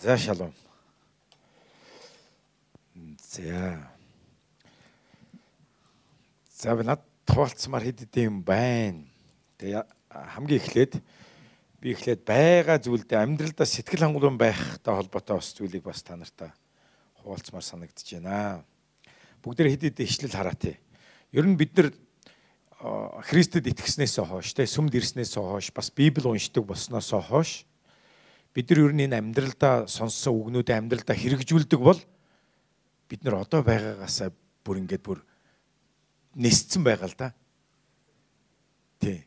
[0.00, 0.54] За шалом.
[3.20, 3.90] За.
[6.56, 9.04] За би над туулцмаар хэд хэдэм байна.
[9.60, 10.92] Тэгээ хамгийн эхлээд
[11.84, 16.48] би эхлээд байгаа зүйлдээ амьдралдаа сэтгэл хангалуун байхтай холбоотой бас зүйлийг бас та нартай
[17.20, 18.64] хуваалцмаар санагдаж байна.
[19.44, 20.80] Бүгд хэд хэд ишлэл хараа тий.
[21.28, 21.92] Ер нь бид нар
[23.28, 27.68] Христэд итгэснээс хойш те сүмд ирснээс хойш бас Библи уншдаг болсноос хойш
[28.54, 32.00] бид нар ер нь энэ амьдралдаа сонссон үгнүүдээ амьдралдаа хэрэгжүүлдэг бол
[33.06, 34.34] бид нар одоо байгаагаасаа
[34.66, 35.22] бүр ингээд бүр
[36.34, 37.28] нисцэн байгаа л да.
[38.98, 39.26] Тий.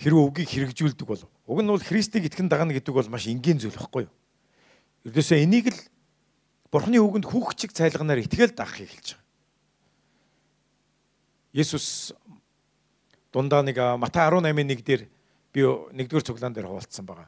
[0.00, 3.76] Хэрвээ үгийг хэрэгжүүлдэг бол уг нь бол Христийг итгэн дагна гэдэг бол маш энгийн зүйл
[3.76, 4.14] байхгүй юу?
[5.04, 5.80] Ердөөсөө энийг л
[6.70, 9.26] Бурхны үгэнд хүүхчиг цайлганаар итгээл даахыг хэлж байгаа.
[11.50, 12.14] Есүс
[13.34, 15.02] дундаа нэг Матай 18-ын 1 дээр
[15.50, 17.26] би нэгдүгээр цуглаан дээр хуваалцсан байгаа.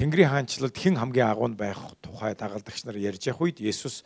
[0.00, 4.00] Тэнгэрийн хаанчлалд хэн хамгийн агуунд байх тухай дагалдагч нар ярьж явах үед Есүс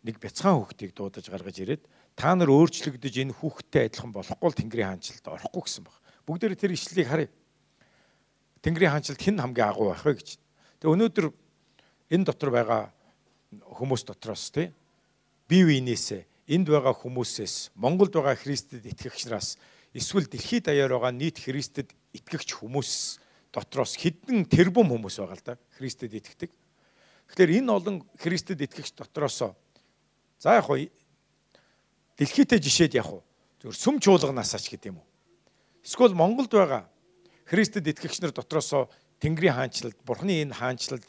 [0.00, 1.84] нэг бяцхан хүүхдийг дуудаж гаргаж ирээд
[2.16, 5.96] та нар өөрчлөгдөж энэ хүүхдтэй адилхан болохгүй л Тэнгэрийн хаанчлалд орохгүй гэсэн баг.
[6.24, 7.28] Бүгдээр тэр ишлэлийг харъя.
[8.64, 10.28] Тэнгэрийн хаанчлалд хэн хамгийн агуу байх вэ гэж.
[10.80, 11.26] Тэгээ өнөөдөр
[12.16, 12.82] энэ дотор байгаа
[13.76, 14.72] хүмүүс дотроос тий
[15.44, 19.60] бие биенээсээ энд байгаа хүмүүсээс Монголд байгаа Христэд итгэгчнараас
[19.92, 23.20] эсвэл дэлхийд даяар байгаа нийт Христэд итгэгч хүмүүс
[23.52, 26.50] дотроос хэдэн тэрбум хүмүүс байгаа л да Христэд итгэдэг.
[27.30, 29.54] Тэгэхээр энэ олон Христэд итгэгч дотроос
[30.38, 30.78] за яг хоо
[32.16, 33.22] дэлхийтэй жишээд яг уу
[33.58, 35.08] зөв сүм чуулганаас ач гэдэг юм уу.
[35.82, 36.86] Эсвэл Монголд байгаа
[37.50, 38.90] Христэд итгэгч нар дотроос
[39.20, 41.04] Тэнгэрийн хаанчлалд, Бурхны энэ хаанчлалд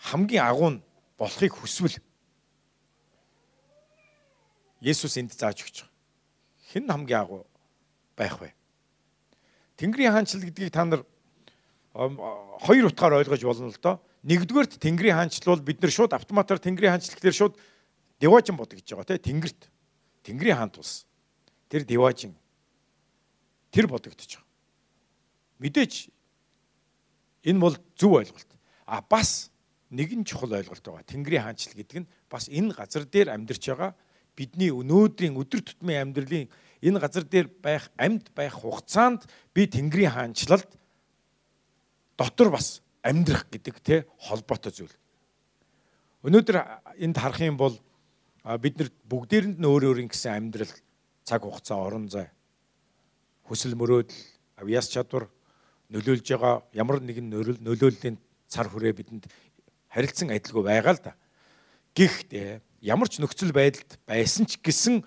[0.00, 0.82] хамгийн агуу нь
[1.20, 2.00] болохыг хүсвэл
[4.80, 5.92] Есүс энд зааж өгч байгаа.
[6.72, 7.44] Хэн хамгийн агуу
[8.16, 8.56] байх вэ?
[9.76, 11.04] Тэнгэрийн хаанчлал гэдгийг та нар
[11.94, 14.00] хоёр утгаар ойлгож болно л доо.
[14.22, 17.54] Нэгдүгээрт Тэнгэрийн хаанчлал бид нар шууд автоматар Тэнгэрийн хаанчлал гэхээр шууд
[18.20, 19.60] деважин бод гэж байгаа тийм Тэнгэрт
[20.22, 21.06] Тэнгэрийн хаант ус.
[21.68, 22.36] Тэр Деважин
[23.70, 24.46] тэр бодогдож байгаа.
[25.58, 26.10] Мэдээж
[27.44, 28.50] энэ бол зөв ойлголт.
[28.86, 29.50] А бас
[29.90, 31.06] нэгэн чухал ойлголт байгаа.
[31.06, 33.94] Тэнгэрийн хаанчл гэдэг нь бас энэ газар дээр амьдарч байгаа
[34.36, 36.46] бидний өнөөдрийн өдөр тутмын амьдралын
[36.80, 40.79] энэ газар дээр байх амьд байх хугацаанд би Тэнгэрийн хаанчлалд
[42.20, 44.96] дотор бас амьдрах гэдэг те холбоотой зүйл.
[46.20, 46.56] Өнөөдөр
[47.00, 47.80] энд харах юм бол
[48.60, 50.72] бид нар бүгдээрэнд нь өөр өөрийн гэсэн амьдрал
[51.24, 52.28] цаг хугацаа орон зай
[53.48, 54.20] хүсэл мөрөөдөл
[54.60, 55.32] авьяас чадвар
[55.88, 57.32] нөлөөлж байгаа ямар нэгэн
[57.64, 59.24] нөлөөллийн цар хүрээ бидэнд
[59.88, 61.12] харилцсан адилгүй байгаа л да.
[61.96, 65.02] Гэхдээ ямар ч нөхцөл байдалд байсан ч гэсэн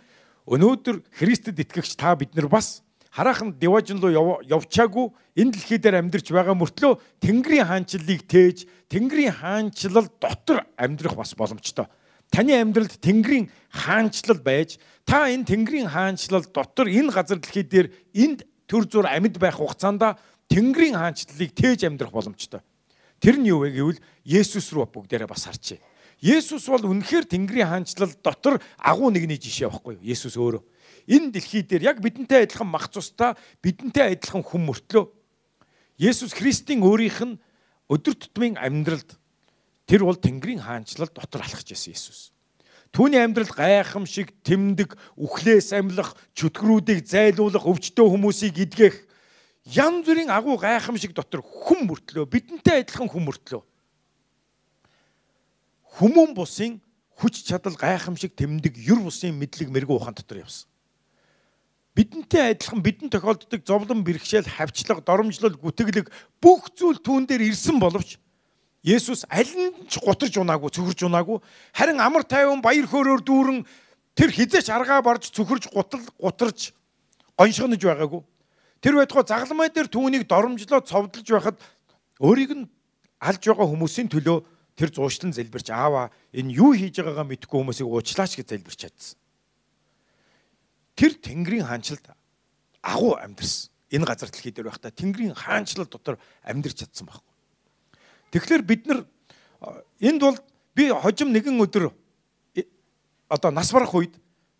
[0.49, 6.33] өнөөдөр Христэд итгэгч та бид нар бас хараахан деважин руу явчаагүй энэ дэлхий дээр амьдарч
[6.33, 11.85] байгаа мөртлөө Тэнгэрийн хаанчлалыг тээж Тэнгэрийн хаанчлал дотор амьдрах бас боломжтой
[12.33, 17.87] таны амьдралд Тэнгэрийн хаанчлал байж та энэ Тэнгэрийн хаанчлал дотор энэ газар дэлхий дээр
[18.17, 20.17] энд төр зур амьд байх хугацаанд
[20.49, 22.65] Тэнгэрийн хаанчлалыг тээж амьдрах боломжтой.
[23.21, 25.79] Тэр нь юу вэ гэвэл Есүс рүү бүгдээрээ бас харчээ.
[26.25, 30.03] Есүс бол үнэхээр Тэнгэрийн хаанчлал дотор агуу нэгний жишээ байхгүй юу?
[30.03, 30.61] Есүс өөрөө.
[31.07, 35.05] Энэ дэлхий дээр яг бидэнтэй адилхан мах цустай, бидэнтэй адилхан хүн мөртлөө
[35.99, 37.39] Есүс Христийн өөрийнх нь
[37.91, 39.19] өдөр тутмын амьдралд
[39.85, 42.31] Тэр бол Тэнгэрийн хаанчлал дотор алхаж байсан Иесус.
[42.93, 48.95] Түүний амьдрал гайхамшиг, тэмдэг, үхлээс амьлах, чөтгөрүүдийг зайлуулах, өвчтөө хүмүүсийг идгэх
[49.65, 53.61] янз бүрийн агуу гайхамшиг дотор хүм мөртлөө бидэнтэй адилхан хүм мөртлөө
[55.99, 56.77] хүмүүн бусын
[57.17, 60.69] хүч чадал гайхамшиг тэмдэг юр бусын мэдлэг мэрэгүү ухаан дотор явсан.
[61.93, 66.09] Бидэнтэй адилхан бидэн тохиолддог зовлон бэрхшээл, хавчлага, доромжлол, гүтгэлэг
[66.41, 68.17] бүх зүйл түүн дээр ирсэн боловч
[68.83, 71.39] Есүс аль нь ч гутарж унаагүй, цөхөрж унаагүй.
[71.71, 73.63] Харин амар тайван баяр хөөрөөр дүүрэн
[74.11, 76.75] тэр хизээч аргаа барж цөхөрж гутал гутарж
[77.39, 78.21] гоншгонож байгаагүй.
[78.83, 81.63] Тэр байтугай загламай дээр түүнийг доромжлоо цовдлж байхад
[82.19, 82.67] өөрийг нь
[83.23, 84.43] алж байгаа хүмүүсийн төлөө
[84.75, 89.15] тэр зуушлан залбирч аава энэ юу хийж байгаагаа мэдгүй хүмүүсийг уучлаач гэж залбирч чадсан.
[90.95, 92.05] Тэр Тэнгэрийн хаанчлалд
[92.81, 93.69] агуу амьдэрсэн.
[93.93, 97.33] Энэ газар дэлхий дээр байхдаа Тэнгэрийн хаанчлал дотор амьдэрч чадсан байхгүй.
[98.33, 98.99] Тэгэхээр бид нар
[100.01, 100.37] энд бол
[100.73, 101.93] би хожим нэгэн өдөр
[102.57, 102.65] э,
[103.29, 104.17] одоо нас барах үед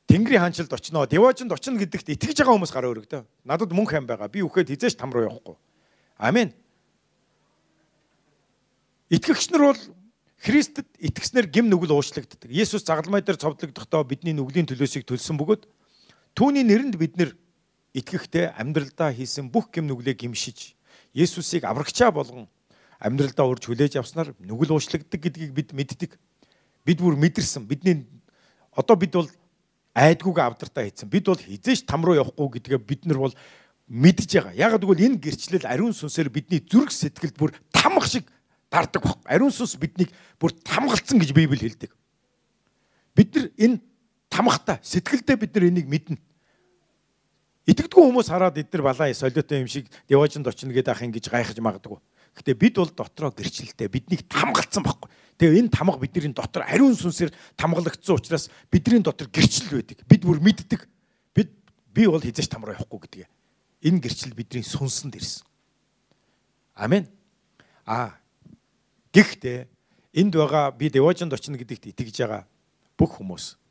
[0.07, 3.21] Тэнгэрийн хаанчлалд очиноо, Деважинд очино гэдэгт итгэж байгаа хүмүүс гараа өргөдөө.
[3.49, 4.29] Надад мөнгө хайм байгаа.
[4.29, 5.55] Би үхээд хизээш там руу явахгүй.
[6.21, 6.53] Амен.
[9.09, 9.81] Итгэгч нар бол
[10.43, 12.51] Христэд итгэснээр гим нүгэл уучлагддаг.
[12.51, 15.63] Есүс загалмай дээр цовдлогдохдоо бидний нүглийн төлөөсийг төлсөн бөгөөд
[16.33, 17.37] түүний нэрэнд бид нэр
[17.93, 20.73] итгэхдээ амьдралдаа хийсэн бүх гим нүглээ гимшиж
[21.13, 22.49] Есүсийг аврагчаа болгон
[22.97, 26.17] амьдралдаа урьж хүлээж авснаар нүгэл уушлагддаг гэдгийг бид мэддэг.
[26.85, 27.69] Бид бүр мэдэрсэн.
[27.69, 28.09] Бидний
[28.73, 29.29] одоо бид бол
[29.93, 31.09] айдгууг авдартаа хийсэн.
[31.13, 33.35] Бид бол хизээш там руу явахгүй гэдгээ бид нар бол
[33.85, 34.57] мэдж байгаа.
[34.57, 38.25] Яг гэвэл энэ гэрчлэл ариун сүнсээр бидний зүрх сэтгэлд бүр тамх шиг
[38.73, 39.21] дардаг баг.
[39.29, 40.09] Ариун сүнс биднийг
[40.41, 41.93] бүр тамгалцсан гэж Библи хэлдэг.
[43.13, 43.77] Бид нар энэ
[44.33, 46.17] тамхтай сэтгэлдээ бид нар энийг мэднэ.
[47.69, 52.01] Итгэдэггүй хүмүүс хараад эдгээр балаа солиотой юм шиг девожинд очино гэдэг ах ингэж гайхаж магадгүй.
[52.33, 55.07] Гэтэ бид бол дотроо гэрчлэлтэй биднийг тамгалцсан баггүй.
[55.37, 60.01] Тэгээ энэ тамга бидний дотор ариун сүнсээр тамгалагдсан учраас бидний дотор гэрчлэл байдаг.
[60.09, 60.81] Бид бүр мэддэг.
[61.31, 61.53] Бид
[61.93, 63.29] би бол хизээч там руу явахгүй гэдгээ.
[63.85, 65.45] Энэ гэрчлэл бидний сүнсэнд ирсэн.
[66.75, 67.07] Амен.
[67.85, 68.17] А
[69.13, 69.69] гэхдээ
[70.17, 72.43] энд байгаа би девожинд очино гэдэгт итгэж байгаа
[72.97, 73.61] бүх хүмүүс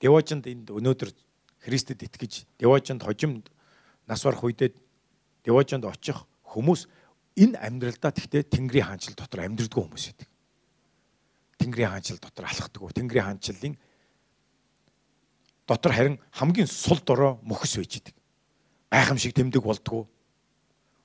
[0.00, 1.10] девожинд энд өнөөдөр
[1.64, 3.50] Христэд итгэж девожинд хожимд
[4.06, 4.74] нас барах үедээ
[5.44, 6.88] девожинд очих хүмүүс
[7.36, 10.28] энэ амьдралдаа тэгтээ Тэнгэрийн хаанчил дотор амьдрдгүү хүмүүс байдаг.
[11.58, 12.82] Тэнгэрийн хаанчил дотор алхдаг.
[12.92, 13.74] Тэнгэрийн хаанчлалын
[15.66, 18.14] дотор харин хамгийн сул дорой мөхс байж идэг.
[18.90, 20.08] Гайхамшиг тэмдэг болдгоо.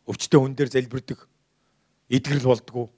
[0.05, 1.27] Өвчтөе хүн дээр залбирдаг.
[2.09, 2.91] Идгэрэл болдгоо.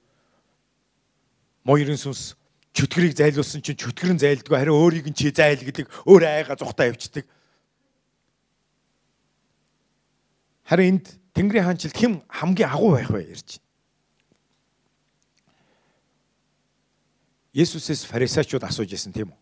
[1.64, 2.36] Моёрын сүнс
[2.74, 6.90] чөтгөрийг зайлуулсан чинь чөтгөр нь зайлдгүй харин өөрийг нь чи зайл гэдэг өөр айга зүхтаа
[6.90, 7.22] явчихдаг.
[10.66, 11.06] Харин энд
[11.38, 13.62] Тэнгэрийн хаанчлалд хэн хамгийн агуу байх вэ ярьж.
[17.54, 19.38] Есүсээс фарисеучуд асууж ирсэн тийм үү?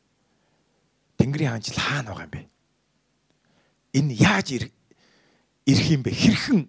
[1.17, 2.43] Тэнгэрийн хаанчл хаана байгаа юм бэ?
[3.96, 4.49] Энэ яаж
[5.64, 6.12] ирэх юм бэ?
[6.12, 6.61] Хэрхэн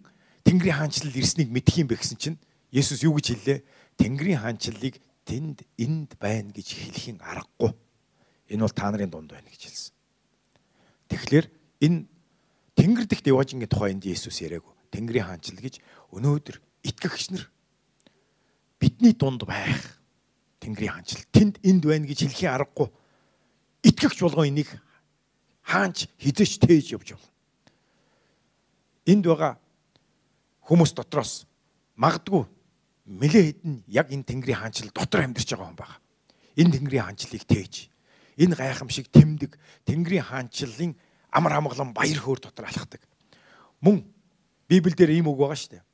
[0.47, 2.39] Тэнгэрийн хаанчлал ирснийг мэдэх юм бэ гэсэн чинь
[2.71, 3.59] Есүс юу гэж хэллээ?
[3.99, 7.71] Тэнгэрийн хаанчлалыг тэнд энд байна гэж хэлхийн аргагүй.
[8.51, 9.93] Энэ бол та нарын дунд байна гэж хэлсэн.
[11.09, 11.45] Тэгэхээр
[11.83, 11.99] энэ
[12.73, 14.73] Тэнгэр дэх Деважингийн тухай энд Есүс яриаггүй.
[14.89, 15.77] Тэнгэрийн хаанчл гэж
[16.09, 17.45] өнөөдөр итгэгч нар
[18.81, 20.01] бидний дунд байх
[20.59, 22.89] Тэнгэрийн хаанчл тэнд энд байна гэж хэлхийн аргагүй.
[23.85, 24.69] Итгэгч болгоо энийг
[25.63, 27.29] хаанч хизээч тээж явж байна.
[29.05, 29.53] Энд байгаа
[30.67, 31.45] хүмүүс дотроос
[31.95, 32.47] магадгүй
[33.05, 35.99] нэлээ хэдэн яг энэ Тэнгэрийн хаанчл дотор амьдарч байгаа хүн байна.
[36.55, 37.93] Энэ Тэнгэрийн хаанчлыг тээж
[38.37, 40.95] энэ гайхамшиг тэмдэг Тэнгэрийн хаанчлалын
[41.31, 43.01] амар амгалан баяр хөөр дотор алхдаг.
[43.81, 44.05] Мөн
[44.69, 45.85] Библиэлд ийм үг байгаа шүү дээ.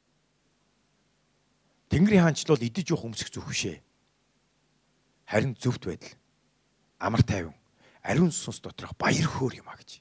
[1.89, 3.81] Тэнгэрийн хаанчл бол идэж явах өмсөх зүх бишээ.
[5.25, 6.15] Харин зөвхт байдал.
[6.99, 7.55] Амар тайван.
[8.03, 9.99] Ариун сүнс доторх баяр хөөр юм а гэж.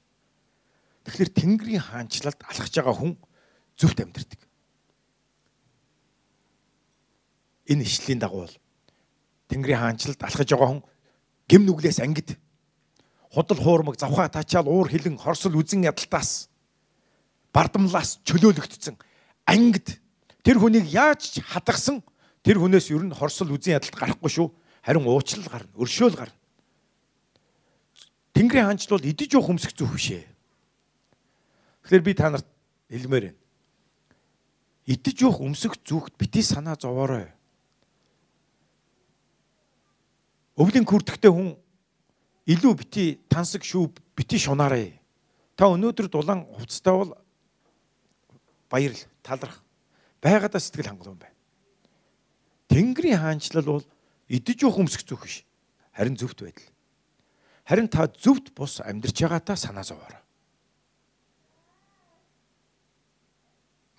[1.03, 3.13] Тэгэхээр Тэнгэрийн хаанчлалд алхаж байгаа хүн
[3.75, 4.41] зөвхт амьдэрдэг.
[7.69, 8.49] Энэ ишлийн дагуу
[9.49, 10.81] Тэнгэрийн хаанчлалд алхаж байгаа хүн
[11.47, 12.35] гим нүглээс ангид
[13.29, 16.49] худал хуурмаг завхаа тачаал уур хилэн хорсол үзэн ядалтаас
[17.53, 18.97] бардамлаас чөлөөлөгдсөн
[19.45, 20.01] ангид
[20.41, 22.01] тэр хүнийг яаж хадгасан
[22.41, 24.49] тэр хүнээс ер нь хорсол үзэн ядалт гарахгүй шүү.
[24.81, 26.37] Харин уучлал гарна өршөөл гарна
[28.33, 30.23] Тэнгэрийн хаанчл бол идэж явах хөмсөх зүх бишээ
[31.89, 32.45] Тэгэхээр би та нарт
[32.93, 33.39] хэлмээр байна.
[34.85, 37.33] Идэж явах өмсөх зүгт бити санаа зовоорой
[40.59, 41.55] Өвлийн күрдэгтэй хүн
[42.51, 44.99] илүү бити тансаг шүү бити шунаарай.
[45.55, 47.15] Та өнөөдөр дулаан хувцастай бол
[48.67, 49.63] баярл талрах
[50.19, 51.37] байгаадаа сэтгэл хангалуун байна.
[52.67, 53.85] Тэнгэрийн хаанчлал бол
[54.27, 55.47] идэж явах өмсөх зүх биш.
[55.95, 56.67] Харин зөвхт байдал.
[57.63, 60.19] Харин та зөвхт бус амьдрч байгаатаа санаа зовоорой.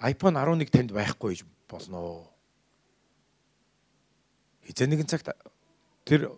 [0.01, 2.25] iPhone 11 танд байхгүй гэж болно.
[4.65, 5.29] Хизээ нэгэн цагт
[6.09, 6.33] тэр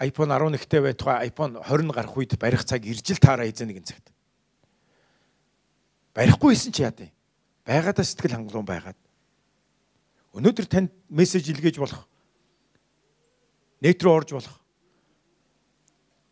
[0.00, 4.10] iPhone 11-тэй байтугай iPhone 20 гарах үед барих цаг ирж л таараа эзэн нэгэн цагт.
[6.14, 7.14] Барихгүй исэн чи яа вэ?
[7.62, 8.98] Байгаадаа сэтгэл хангалуун байгаад.
[10.34, 12.10] Өнөөдөр танд мессеж илгээж болох.
[13.78, 14.56] Нэт рүү орж болох.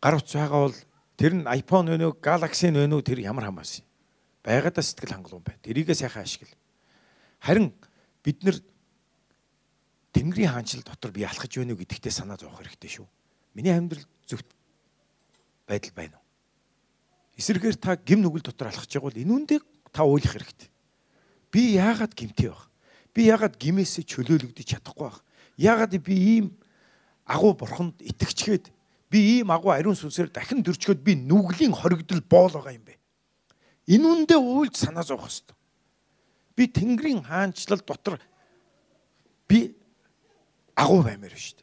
[0.03, 0.77] Гар утас байгаа бол
[1.15, 3.87] тэр нь iPhone вэ нөө Galaxy вэ нөө тэр ямар хамаас юм.
[4.43, 5.55] Байгаадаа сэтгэл хангалуун бай.
[5.63, 6.51] Тэрийгээ сайхан ашигла.
[7.39, 7.71] Харин
[8.23, 8.59] бид нар
[10.11, 13.07] Тэнгэрийн хаанчил дотор би алхаж байна уу гэдэгтээ санаа зовох хэрэгтэй шүү.
[13.53, 14.49] Миний амьдрал зөвхт
[15.67, 16.25] байдал байна уу?
[17.37, 19.57] Эсвэргээр та гим нүгэл дотор алхаж байгаа бол энэ үндэ
[19.93, 20.69] та уйлах хэрэгтэй.
[21.53, 22.69] Би яагаад гимтэй байх?
[23.13, 25.21] Би яагаад гимээсээ чөлөөлөгдөж чадахгүй байх?
[25.57, 26.45] Яагаад би ийм
[27.29, 28.73] агуу бурханд итгэчгээд
[29.13, 32.97] би ийм агуу ариун сүнсээр дахин дөрчгөөд би нүглийн хоригдол боол байгаа юм бэ?
[33.85, 35.57] Энэ үндэ уйлж санаа зовох хэрэгтэй.
[36.57, 38.17] Би Тэнгэрийн хаанчлал дотор
[39.45, 39.77] би
[40.73, 41.62] агуу баймаар шүү дээ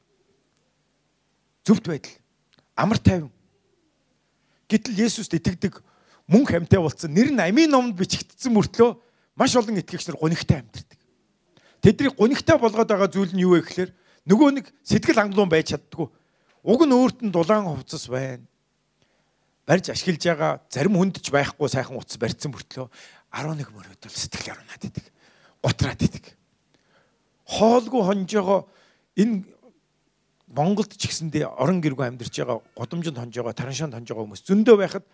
[1.64, 2.17] зөвхт байдал
[2.76, 3.33] амар тайван.
[4.71, 5.83] Гэтэл Есүст итгэдэг
[6.31, 8.97] мөн хамтай болцсон нэр нь амийн номонд бичигдсэн мөртлөө
[9.35, 10.99] маш олон итгэгч нар гонигтай амьдэрдэг.
[11.83, 13.90] тэдний гунигтай болгоод байгаа зүйл нь юу вэ гэхээр
[14.29, 16.07] нөгөө нэг сэтгэл хангалуун байж чаддгүй.
[16.62, 18.45] Уг нь өөрт нь дулаан хувцас байна.
[19.67, 22.87] Барьж ашиглаж байгаа зарим хүндж байхгүй сайхан утас барьсан мөртлөө
[23.33, 25.07] 11 мөрөд бол сэтгэл ярунаад идэг.
[25.64, 26.25] Гутраад идэг.
[27.49, 28.69] Хоолгүй хонжоогоо
[29.17, 29.49] энэ
[30.50, 34.76] Монголд ч гэсэндээ орон гэргүй амьдарч байгаа годомжинд хонж байгаа тараншаанд хонж байгаа хүмүүс зөндөө
[34.83, 35.07] байхад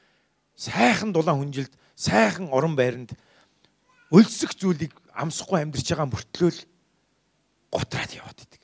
[0.57, 3.13] сайхан дулаан хүнжилд сайхан орон байранд
[4.09, 6.61] өлсөх зүйлийг амсахгүй амьдарч байгаа мөртлөөл
[7.69, 8.63] гутраад яваад идэг.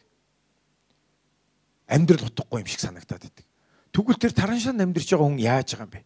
[1.92, 3.46] Амьдрал утгагүй юм шиг санагдаад идэг.
[3.92, 6.00] Тэгвэл тэр тараншаанд амьдарч байгаа хүн яаж байгаа юм бэ?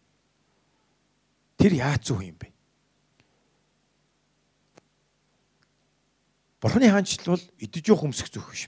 [1.63, 2.51] Тэр яаж зүг юм бэ?
[6.59, 8.67] Бурхны хаанчлал бол идэж явах өмсөх зүг биш.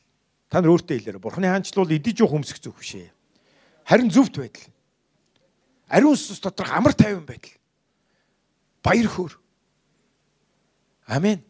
[0.49, 1.21] Та нар өөртөө хэлээрэй.
[1.21, 3.13] Бурхны хаанчлал бол идэж явах өмсөх зүг биш ээ.
[3.85, 4.65] Харин зөвхт байдал.
[5.89, 7.53] Ариун сүнс доторх амар тайван байдал.
[8.81, 9.33] Баяр хөөр.
[11.05, 11.45] Амен.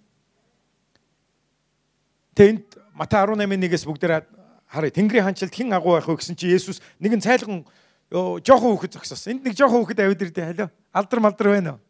[2.35, 4.27] Тэнд Матай 18:1-ээс бүгдээр
[4.67, 4.91] харъя.
[4.91, 7.63] Тэнгэрийн хаанчлалд хэн агуу байх вэ гэсэн чи Есүс нэгэн цайлган
[8.11, 9.39] жоохон хүүхэд зогсосон.
[9.39, 10.43] Энд нэг жоохон хүүхэд авид ирдэ.
[10.43, 10.67] Халио.
[10.91, 11.81] Алдар малдар байна уу?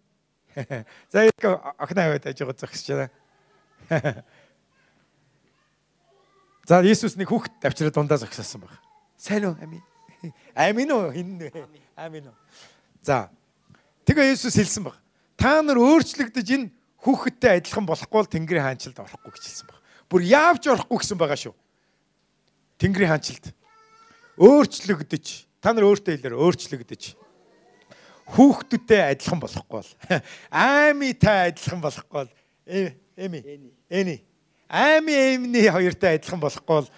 [1.12, 1.42] За яг
[1.78, 3.10] охин авид аж байгаа зогсож байна.
[6.70, 8.78] За Иесус нэг хүүхэд авчираа дундаа зогсоосон баг.
[9.18, 9.58] Сайн уу?
[9.58, 9.82] Амин.
[10.54, 11.10] Амин уу?
[11.10, 11.50] Хин нэ?
[11.98, 12.38] Амин уу?
[13.02, 13.34] За.
[14.06, 14.94] Тэгээ Иесус хэлсэн баг.
[15.34, 16.70] Та нар өөрчлөгдөж энэ
[17.02, 19.82] хүүхэдтэй адилхан болохгүй бол Тэнгэрийн хаанчлалд орохгүй гэж хэлсэн баг.
[20.14, 21.58] Бүр яавч орохгүй гэсэн байгаа шүү.
[22.78, 23.46] Тэнгэрийн хаанчлалд
[24.38, 25.26] өөрчлөгдөж
[25.66, 27.04] та нар өөртөө хэлээр өөрчлөгдөж
[28.38, 29.92] хүүхдүүдтэй адилхан болохгүй бол
[30.54, 32.32] аамитай адилхан болохгүй бол
[33.18, 33.42] эми
[33.90, 34.28] эни
[34.70, 36.90] аймын эмний хоёртой адилхан болохгүй бол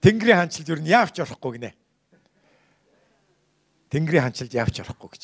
[0.00, 1.76] Тэнгэрийн ханчлалд юу яавч орохгүй гинэ.
[3.92, 5.22] Тэнгэрийн ханчлалд яавч орохгүй гэж.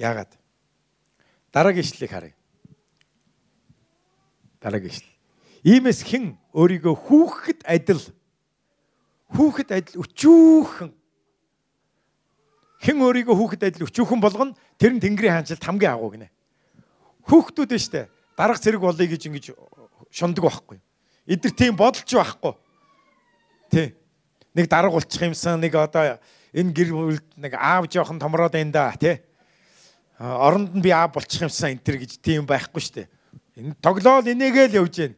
[0.00, 0.32] Яагаад?
[1.52, 2.34] Дараагийн ишлэлийг харъя.
[4.60, 5.16] Дараагийн ишлэл.
[5.66, 8.00] Иймээс хэн өөрийгөө хүүхэд адил
[9.36, 10.90] хүүхэд адил өчүүхэн
[12.80, 16.30] хэн өөрийгөө хүүхэд адил өчүүхэн болгоно тэр нь Тэнгэрийн ханчлалд хамгийн агуу гинэ.
[17.26, 19.46] Хүүхдүүд нь штэ дарга зэрэг болъё гэж ингэж
[20.16, 20.80] шундаг байхгүй.
[21.28, 22.56] Эдгээр тийм бодолч байхгүй.
[23.68, 23.92] Тий.
[24.56, 26.16] Нэг дарга болчих юмсан нэг одоо
[26.56, 29.20] энэ гэр бүлд нэг аав жоохон томроод байна да тий.
[30.16, 33.08] Оронд нь би аав болчих юмсан энэ төр гэж тийм байхгүй шүү дээ.
[33.60, 35.14] Энэ тоглоол энийгээл явж гэн.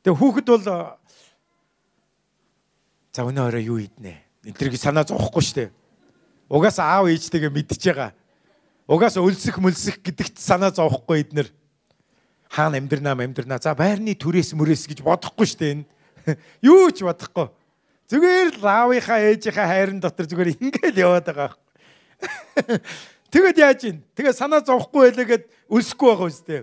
[0.00, 0.64] Тэгээ хүүхэд бол
[3.12, 4.16] за өнөө орой юу иднэ?
[4.48, 5.70] Энэ төр гэж санаа зовхгүй шүү дээ.
[6.48, 8.16] Угаас аав ээжтэйгээ мэдчихэж байгаа.
[8.88, 11.52] Угаас өлсөх мөлсөх гэдэгт санаа зовхгүй эднэр
[12.50, 13.58] хаана амьдрнаа амьдрнаа.
[13.62, 15.84] За байрны түрээс мөрөөс гэж бодохгүй шүү дээ энэ.
[16.70, 17.48] Юу ч бодохгүй.
[18.06, 21.52] Зүгээр л аавынхаа ээжийнхаа хайрын дотор зүгээр ингээл яваад байгаа.
[23.34, 23.98] Тэгэд яаж ийн?
[24.14, 26.62] Тэгээ санаа зовхгүй байлаа гэд өлсөхгүй байгаа үстэй.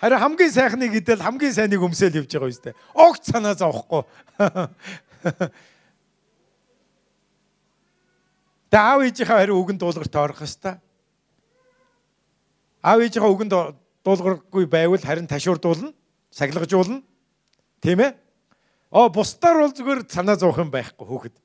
[0.00, 2.72] Харин хамгийн сайхныг идэл хамгийн сайныг өмсөөл явж байгаа үстэй.
[2.96, 4.08] Огт санаа зовхгүй.
[8.72, 10.80] Тэгээ аав ээжийнхаа харин үгэнд дуулгарт орох хэвээр.
[12.80, 13.52] Аав ээжийнхаа үгэнд
[14.04, 15.92] дуулгаргүй байвал харин ташуурдуулна,
[16.30, 17.02] сахилгажуулна.
[17.80, 18.16] Тийм ээ?
[18.90, 21.36] Оо бусдаар бол зүгээр санаа зовох юм байхгүй хүүхэд.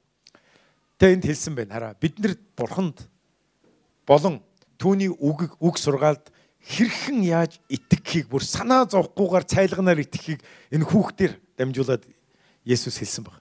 [0.98, 1.76] Тэ энд хэлсэн байна.
[1.76, 3.06] Хараа бид нар бурханд
[4.08, 4.42] болон
[4.80, 6.32] түүний үг үг сургаалд
[6.66, 10.42] хэрхэн яаж итгэхийг бүр санаа зовхгүйгээр цайлганаар итгэхийг
[10.74, 12.04] энэ хүүхдэр дамжуулаад
[12.66, 13.38] Есүс хэлсэн баг.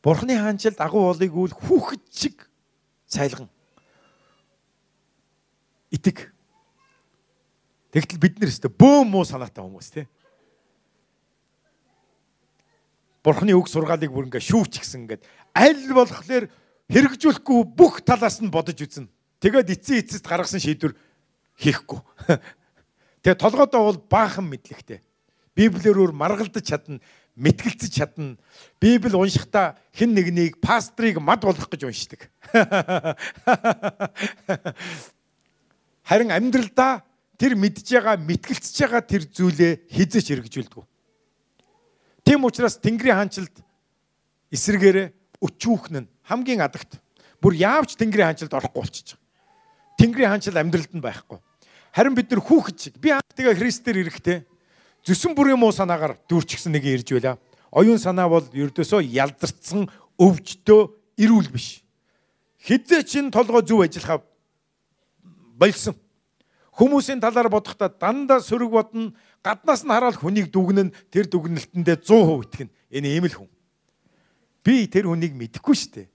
[0.00, 2.48] Бурхны хаанчлалд агуу болыг үл хүүхэд шиг
[3.04, 3.52] цайлган
[5.92, 6.32] итэг
[7.92, 10.06] Тэгтэл бид нэр өстө бөөм муу санаатай хүмүүс тий.
[13.24, 15.24] Бурхны үг сургаалыг бүр ингээ шүүвч гисэн ингээд
[15.56, 16.52] аль болохоор
[16.92, 19.08] хэрэгжүүлэхгүй бүх талаас нь бодож үзнэ.
[19.40, 20.92] Тэгээд эцсийн эцэст гаргасан шийдвэр
[21.56, 22.00] хийхгүй.
[23.24, 25.00] Тэгээ толгойдоо бол баахан мэдлэгтэй.
[25.58, 27.02] Библиэр маргалдаж чадна,
[27.34, 28.38] мэтгэлцэж чадна.
[28.78, 32.30] Библи уншихдаа хэн нэгнийг пастрыг мад болох гэж уншдаг.
[36.08, 37.07] Харин амьдралдаа
[37.38, 40.84] тэр мэдж байгаа, мэтгэлцэж байгаа тэр зүйлээ хизэж хэрэгжүүлдэг.
[42.26, 43.56] Тийм учраас Тэнгэрийн хаанчлалд
[44.50, 45.06] эсрэгээрээ
[45.38, 46.98] өчүүхэн нь хамгийн адагт
[47.38, 49.26] бүр яавч Тэнгэрийн хаанчлалд орохгүй болчихж байгаа.
[50.02, 51.38] Тэнгэрийн хаанчлал амьдралд нь байхгүй.
[51.94, 54.38] Харин бид нар хүүхэд шиг би анхтайгаа Христээр ирэхдээ
[55.06, 57.38] зүсэн бүрийн муу санаагаар дүүрчихсэн нэг ирж байла.
[57.70, 60.80] Оюун санаа бол ердөөсөө ялзарцсан өвчтөө
[61.22, 61.82] ирүүл биш.
[62.60, 64.20] Хизээ чин толгой зүв ажиллахаа
[65.58, 65.94] болсон
[66.78, 69.10] Хүмүүсийн талаар бодохдоо дандаа сөрөг бодно,
[69.42, 72.70] гаднаас нь хараад хүнийг дүгнэн тэр дүгнэлтэндээ 100% итгэнэ.
[72.94, 73.50] Энэ ийм л хүн.
[74.62, 76.08] Би тэр хүнийг мэдэхгүй шүү дээ.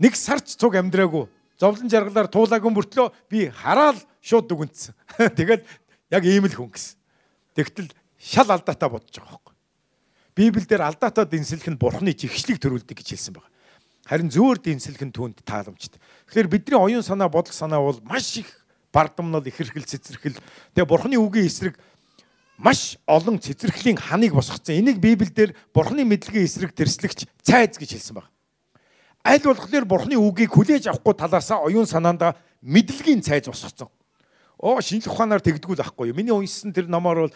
[0.00, 1.28] Нэг сарч цуг амьдраагүй.
[1.60, 4.96] Зовлон жаргалаар туулаагүй мөртлөө би хараад шууд дүгнсэн.
[5.36, 5.64] Тэгэл
[6.08, 6.96] яг ийм л хүн гэсэн.
[7.60, 9.56] Тэгтэл шал алдаатай бодож байгаа байхгүй.
[10.36, 13.52] Библиэлд алдаатай дэнслэх нь бурхны жигшлийг төрүүлдэг гэж хэлсэн байна.
[14.04, 16.00] Харин зөөр дэнслэх нь түүнд тааламжтай.
[16.28, 18.48] Тэгэхээр бидний оюун санаа бодол санаа бол маш их
[18.92, 20.38] бардамнал ихэрхэл цэцэрхэл
[20.74, 21.74] тэгээ бурхны үгийн эсрэг
[22.58, 24.80] маш олон цэцэрхлийн ханыг босгоцсон.
[24.80, 28.30] Энийг Библиэлд бурхны мэдлэгийн эсрэг тэрслэгч цайз гэж хэлсэн байна.
[29.24, 33.90] Аль болохоор бурхны үгийг хүлээж авахгүй талаасаа оюун санаанда мэдлэгийн цайз босгоцсон.
[34.56, 36.16] Оо шинжлэх ухаанаар тэгдгүүл ахгүй юу?
[36.16, 37.34] Миний уншсан тэр номоор бол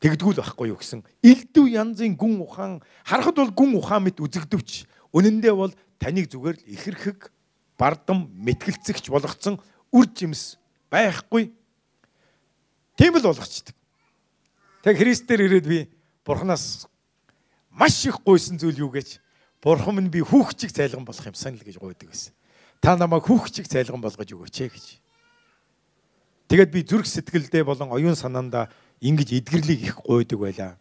[0.00, 1.04] тэгдгүүл байхгүй юу гэсэн.
[1.20, 4.88] Илдв янзын гүн ухаан харахад бол гүн ухаан мэт үзэгдвч.
[5.12, 7.28] Үнэндээ бол таныг зүгээр л ихэрхэг
[7.76, 9.60] бардам мэтгэлцэгч болгоцсон
[9.92, 10.56] үр жимс
[10.94, 11.50] байхгүй.
[12.94, 13.74] Тийм л болгочдөг.
[14.86, 15.78] Тэг Христээр ирээд би
[16.22, 16.86] Бурханаас
[17.74, 19.18] маш их гойсон зүйл юу гэж
[19.64, 22.32] Бурхан минь би хүүхчиг цайлган болох юм санал гэж гойдог байсан.
[22.80, 24.86] Та намайг хүүхчиг цайлган болгож өгөөч ээ гэж.
[26.52, 28.68] Тэгэд би зүрх сэтгэлдээ болон оюун санаандаа
[29.00, 30.76] ингэж эдгэрлийг их гойдог байлаа.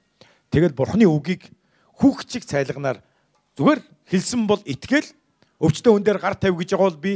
[0.51, 1.47] Тэгэл Бурханы үгийг
[1.95, 2.99] хүүхчиг цайлганаар
[3.55, 3.79] зүгээр
[4.11, 5.07] хэлсэн бол итгэл
[5.63, 7.13] өвчтөө хүн дээр гар тавь гэж байгаа бол би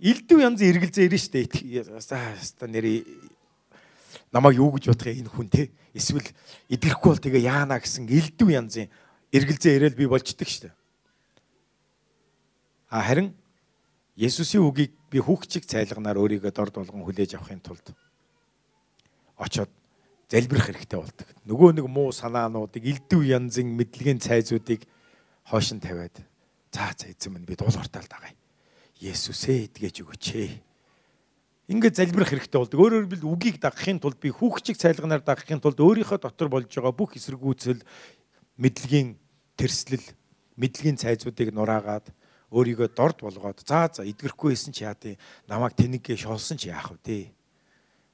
[0.00, 1.44] элдв янзын эргэлзээ ирнэ штэ.
[2.00, 3.04] За нэр
[4.32, 5.68] намайг юу гэж бодох энэ хүн те.
[5.92, 6.24] Эсвэл
[6.72, 8.88] идэрхгүй бол тэгээ яана гэсэн элдв янзын
[9.28, 10.72] эргэлзээ ирээл би болчдөг штэ.
[12.88, 13.36] А харин
[14.16, 17.96] Есүсийн үгийг би хүүхчиг цайлганаар өөрийгөө дорд болгон хүлээж авахын тулд
[19.40, 19.72] очоод
[20.28, 21.28] залбирах хэрэгтэй болдог.
[21.48, 24.84] Нөгөө нэг муу санаануудыг элдв янзын мэдлэгийн цайзуудыг
[25.48, 26.20] хойш нь тавиад
[26.72, 28.34] за за эзэн минь би дуулууртаал дагая.
[28.98, 30.50] Есүсээ эдгэж өгөөч ээ.
[31.68, 32.80] Ингээд залбирах хэрэгтэй болдог.
[32.80, 37.14] Өөрөөр хэлбэл үгийг дагахын тулд би хүүхчиг цайлганаар дагахын тулд өөрийнхөө дотор болж байгаа бүх
[37.20, 37.84] эсэргүүцэл
[38.56, 39.14] мэдлэгийн
[39.54, 40.06] тэрслэл
[40.56, 42.10] мэдлэгийн цайзуудыг нураагаад
[42.52, 45.16] өөрийгөө дорд болгоод за за эдгэрхгүй байсан чи яа тий
[45.48, 47.32] намайг тэнийгээ шоолсон чи яах вэ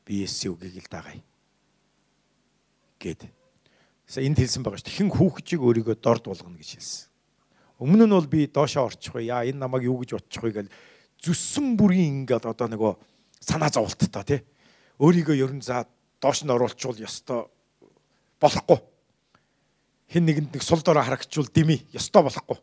[0.07, 1.21] би Есүсийн үгийг л дагая.
[4.09, 4.95] Сая энд хэлсэн байгаа шүү.
[5.05, 7.08] Хэн хүүхчийг өөрийгөө дорд болгоно гэж хэлсэн.
[7.79, 9.31] Өмнө нь бол би доошоо орчих вэ?
[9.31, 10.73] Яа энэ намайг юу гэж бодчих вэ гэл
[11.23, 12.93] зүссэн бүрийн ингээд одоо нөгөө
[13.41, 14.41] санаа зовлттой тий.
[14.99, 15.87] Өөрийгөө ерөн за
[16.21, 17.47] доош нь оруулчвал ёстой
[18.43, 18.79] болохгүй.
[20.11, 22.59] Хэн нэгэнд нэг сул дорой харагчвал дими ёстой болохгүй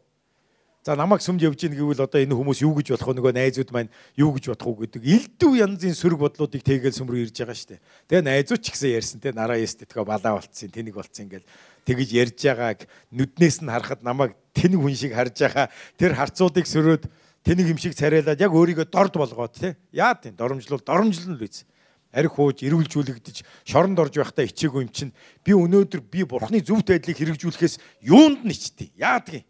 [0.85, 3.17] За намайг сүмж явж ийн гэвэл одоо энэ хүмүүс юу гэж бодох вэ?
[3.17, 3.89] Нөгөө найзууд маань
[4.21, 7.81] юу гэж бодох уу гэдэг элдв янзын сөрөг бодлуудыг тэгээл сүмрүү ирж байгаа шүү дээ.
[8.05, 11.49] Тэгээ найзууд ч гэсэн ярьсан те нараа яст тэгээ балаа болцсон тэнэг болцсон ингээл
[11.89, 12.79] тэгэж ярьж байгааг
[13.17, 15.67] нүднээс нь харахад намайг тэнэг хүн шиг харж байгаа.
[15.99, 17.03] Тэр харцуудыг сөрөөд
[17.43, 21.67] тэнэг юм шиг царайлаад яг өөрийгөө дорд болгоод те яа тийм доромжлол доромжлол л үз
[22.15, 25.11] арх хууж эрүүлжүүлэгдэж шоронд орж байхдаа ичээгүй юм чинь
[25.43, 27.75] би өнөөдөр би бурхны зөвхт байдлыг хэрэгжүүлэхээс
[28.07, 28.95] юунд нь ичтий?
[28.95, 29.43] Яадгийг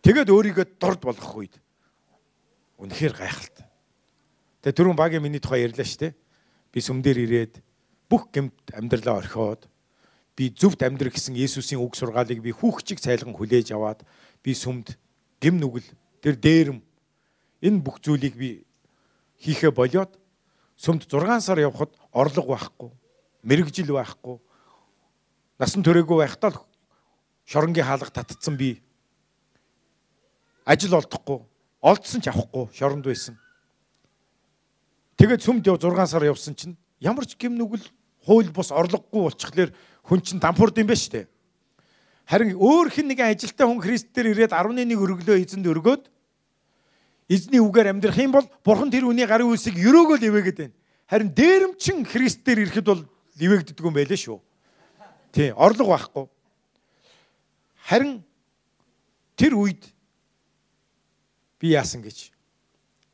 [0.00, 1.54] Тэгээд өөрийгөө дорд болгох үед
[2.80, 3.68] үнэхээр гайхалтай.
[4.64, 6.12] Тэгээ түрүүн багийн миний тухай ярьлаа шүү дээ.
[6.72, 7.54] Би сүмдэр ирээд
[8.08, 9.68] бүх гэмт амьдралаа орхиод
[10.36, 14.04] би зөвхт амьдрах гэсэн Есүсийн үг сургаалыг би хүүхчиг цайлган хүлээж аваад
[14.42, 14.96] би сүмд
[15.40, 15.88] гэм нүгэл
[16.22, 16.78] тэр дээрэм
[17.60, 18.64] энэ бүх зүйлийг би
[19.40, 20.16] хийхэ болоод
[20.80, 22.88] сүмд 6 сар явхад орлого байхгүй,
[23.44, 24.40] мэрэгжил байхгүй,
[25.60, 26.56] насан туршаагүй байхдаа
[27.44, 28.80] шоронгийн хаалга татцсан би
[30.64, 31.44] ажил олдохгүй,
[31.84, 33.36] олдсон ч авахгүй шоронд байсан.
[35.20, 37.84] Тэгээд сүмд яв 6 сар явсан чинь ямар ч гим нүгэл
[38.24, 39.70] хууль бус орлогогүй болчихлоор
[40.04, 41.28] хүн чинь дампуурд юм ба штэ.
[42.30, 46.04] Харин өөр хин нэгэн ажилтаа хүн Христээр ирээд 11 өргөлөө эзэнд өргөөд
[47.30, 50.74] эзний үгээр амьдрах юм бол бурхан тэр үний гарын үлсийг өрөөгөө л ивэгээд байна.
[51.10, 53.02] Харин дээрэмчин Христээр ирэхэд бол
[53.38, 54.38] ивэгддэг юм байлээ шүү.
[55.34, 56.26] Тий, орлого байхгүй.
[57.86, 58.22] Харин
[59.38, 59.90] тэр үед
[61.58, 62.30] би яасан гэж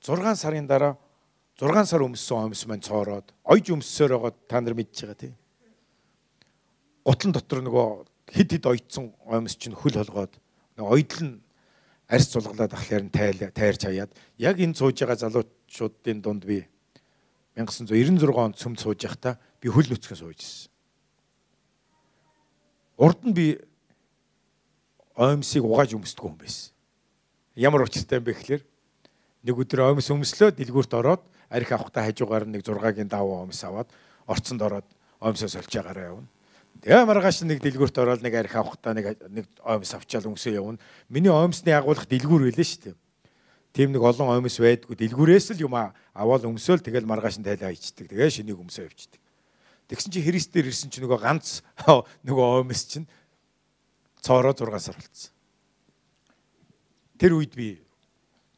[0.04, 0.96] 6 сарын дараа
[1.56, 5.32] 6 сар өмссөн өмс маань цоороод ойж өмссөөр байгаа та нар мэдж байгаа тий.
[7.06, 7.86] Гутлан дотор нөгөө
[8.34, 10.34] хид хид ойдсон өмс чинь хөл холгоод
[10.74, 11.34] нөгөө ойдл нь
[12.10, 14.10] арьс цулгалаад ахлаар нь тайл тайрч хаяад
[14.42, 16.66] яг энэ сууж байгаа залуучуудын дунд би
[17.54, 20.70] 1996 онд цөм сууж байхдаа би хөл нүцгэн сууж ирсэн.
[22.98, 23.46] Урд нь би
[25.14, 26.74] оймсыг угааж өмсдгөө юм байсан.
[27.54, 28.62] Ямар учиртай юм бэ гэхээр
[29.46, 33.88] нэг өдөр омс өмслөө дэлгүүрт ороод арх авахтаа хажуугаар нэг 6-гийн даваа омс аваад
[34.26, 34.88] орцонд ороод
[35.22, 36.28] омсоо сольж байгаараа явна.
[36.82, 40.82] Тэгээ маргааш нэг дэлгүүрт ороод нэг арх авахтаа нэг нэг омс авчаал өмсөө явна.
[41.08, 42.96] Миний омсны агуулах дэлгүүр байлаа шүү дээ.
[43.72, 48.12] Тим нэг олон омс байдгүй дэлгүүрээс л юм аваад өмсөөл тэгэл маргааш нь тайлаа ичдэг.
[48.12, 49.20] Тэгээ шинийг өмсөө явчихдаг.
[49.88, 51.62] Тэгсэн чи Христээр ирсэн чи нөгөө ганц
[52.26, 53.06] нөгөө омс чинь
[54.20, 55.32] цоороо 6 сар болцсон.
[57.16, 57.80] Тэр үед би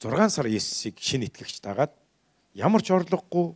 [0.01, 1.93] 6 сар Есүсийг шинэ итгэгч дагаад
[2.55, 3.55] ямар ч орлогогүй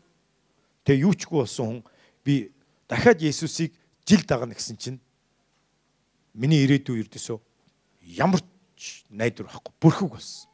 [0.87, 1.81] тэгээ юучгүй болсон хүн
[2.27, 2.53] би
[2.91, 3.73] дахиад Есүсийг
[4.07, 5.01] жил дагна гэсэн чинь
[6.35, 7.39] миний ирээдүй ердөөсөө
[8.19, 8.43] ямар
[8.77, 10.51] ч найдвар байхгүй бүрхэг болсон.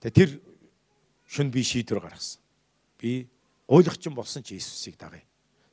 [0.00, 0.30] Тэгээ тэр
[1.26, 2.42] шүн би шийдвэр гаргасан.
[2.98, 3.28] Би
[3.66, 5.24] гуйлахчин болсон ч Иесусыг дагая.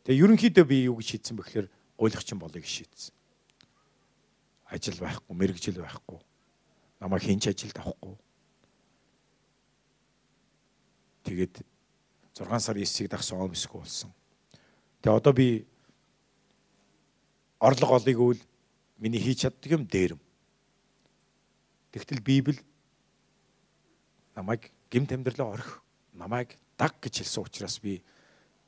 [0.05, 3.13] Тэгээ ерөнхийдөө би юу гэж шийдсэн бэхлээр гуйлахчин болыг шийдсэн.
[4.69, 6.17] Ажил байхгүй, мэрэгжил байхгүй.
[6.99, 8.15] Намайг хинч ажилд авахгүй.
[11.25, 11.61] Тэгээд
[12.33, 14.13] 6 сар Иесусыг дагсан омсгүй болсон.
[15.01, 15.65] Тэгээ одоо би
[17.59, 18.39] орлого олыг үл
[18.97, 20.19] миний хийж чаддаг юм дээрэм.
[21.91, 22.59] Тэгтэл Библи
[24.35, 25.81] намайг гимт амьдралаа орхих,
[26.13, 28.03] намайг даг гэж хэлсэн учраас би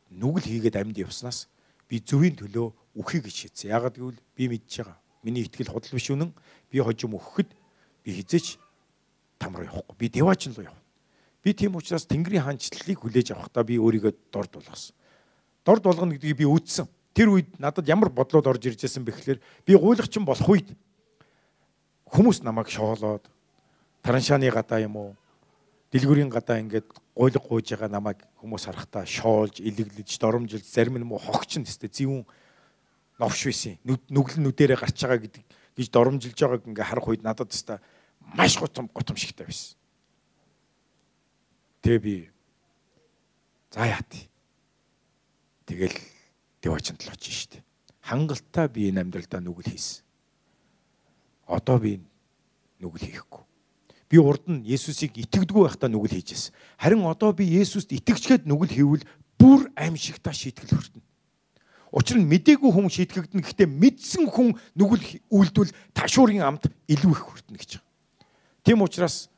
[0.09, 1.47] нүгэл хийгээд амьд явснаас
[1.87, 3.71] би зөвийн төлөө үхий гэж шийдсэн.
[3.71, 4.97] Яагаад гэвэл би мэдж байгаа.
[5.23, 6.31] Миний итгэл худал биш үнэн.
[6.71, 7.51] Би хожим өгөхөд
[8.03, 8.59] би хизээч
[9.39, 9.95] там руу явахгүй.
[9.99, 10.83] Би деваачин руу явна.
[11.43, 14.95] Би тийм учраас Тэнгэрийн хаанчлалыг хүлээж авахдаа би өөрийгөө дорд болгосон.
[15.65, 16.87] Дорд болгоно гэдгийг би үздсэн.
[17.13, 20.73] Тэр үед надад ямар бодлоод орж ирж байсан бэ гэхээр би гуйлагчин болох үед
[22.07, 23.27] хүмүүс намайг шоолоод
[24.01, 25.11] тараншааны гадаа юм уу
[25.91, 31.19] дэлгүүрийн гадаа ингээд гуйлг гуйж байгаа намайг хүмүүс харахтаа шоолж, илэглэж, доромжилж, зарим нь муу
[31.19, 32.23] хогчин тест зүүн
[33.19, 33.75] новш байсан.
[33.85, 35.43] Нүгэл нүдэрээ гарч байгаа гэдэг
[35.75, 37.75] гэж доромжилж байгааг ингээ харах үед надад тест
[38.23, 39.75] маш гутам гутамшигтай байсан.
[41.83, 42.15] Тэгээ би
[43.75, 44.30] за яат.
[45.71, 45.95] Тэгэл
[46.59, 47.63] девачнд л очиж штэ.
[48.03, 50.03] Хангалттай би энэ амьдралдаа нүгэл хийсэн.
[51.47, 52.03] Одоо би
[52.83, 53.43] нүгэл хийхгүй.
[54.11, 56.51] Би урд нь Есүсийг итгэдэггүй байхдаа нүгэл хийжсэн.
[56.75, 59.07] Харин одоо би Есүст итгэжгээд нүгэл хийвэл
[59.39, 61.07] бүр аимшигтаа шийтгэл хүртэнэ.
[61.95, 63.39] Учир нь мдээгүй хүн шийтгэгдэнэ.
[63.39, 67.87] Гэхдээ мэдсэн хүн нүгэл үйлдвэл ташуурын амт илүү их хүртэнэ гэж байна.
[68.67, 69.31] Тийм учраас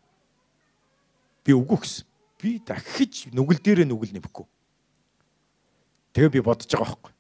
[1.46, 2.10] би үгүй гэсэн.
[2.42, 4.50] Би дахиж нүгэл дээрээ нүгэл нэмэхгүй.
[6.14, 7.12] Тэгээ би бодож байгаа байхгүй.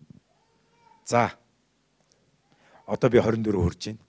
[1.06, 1.34] За.
[2.86, 3.99] Одоо би 24 хүрж байна.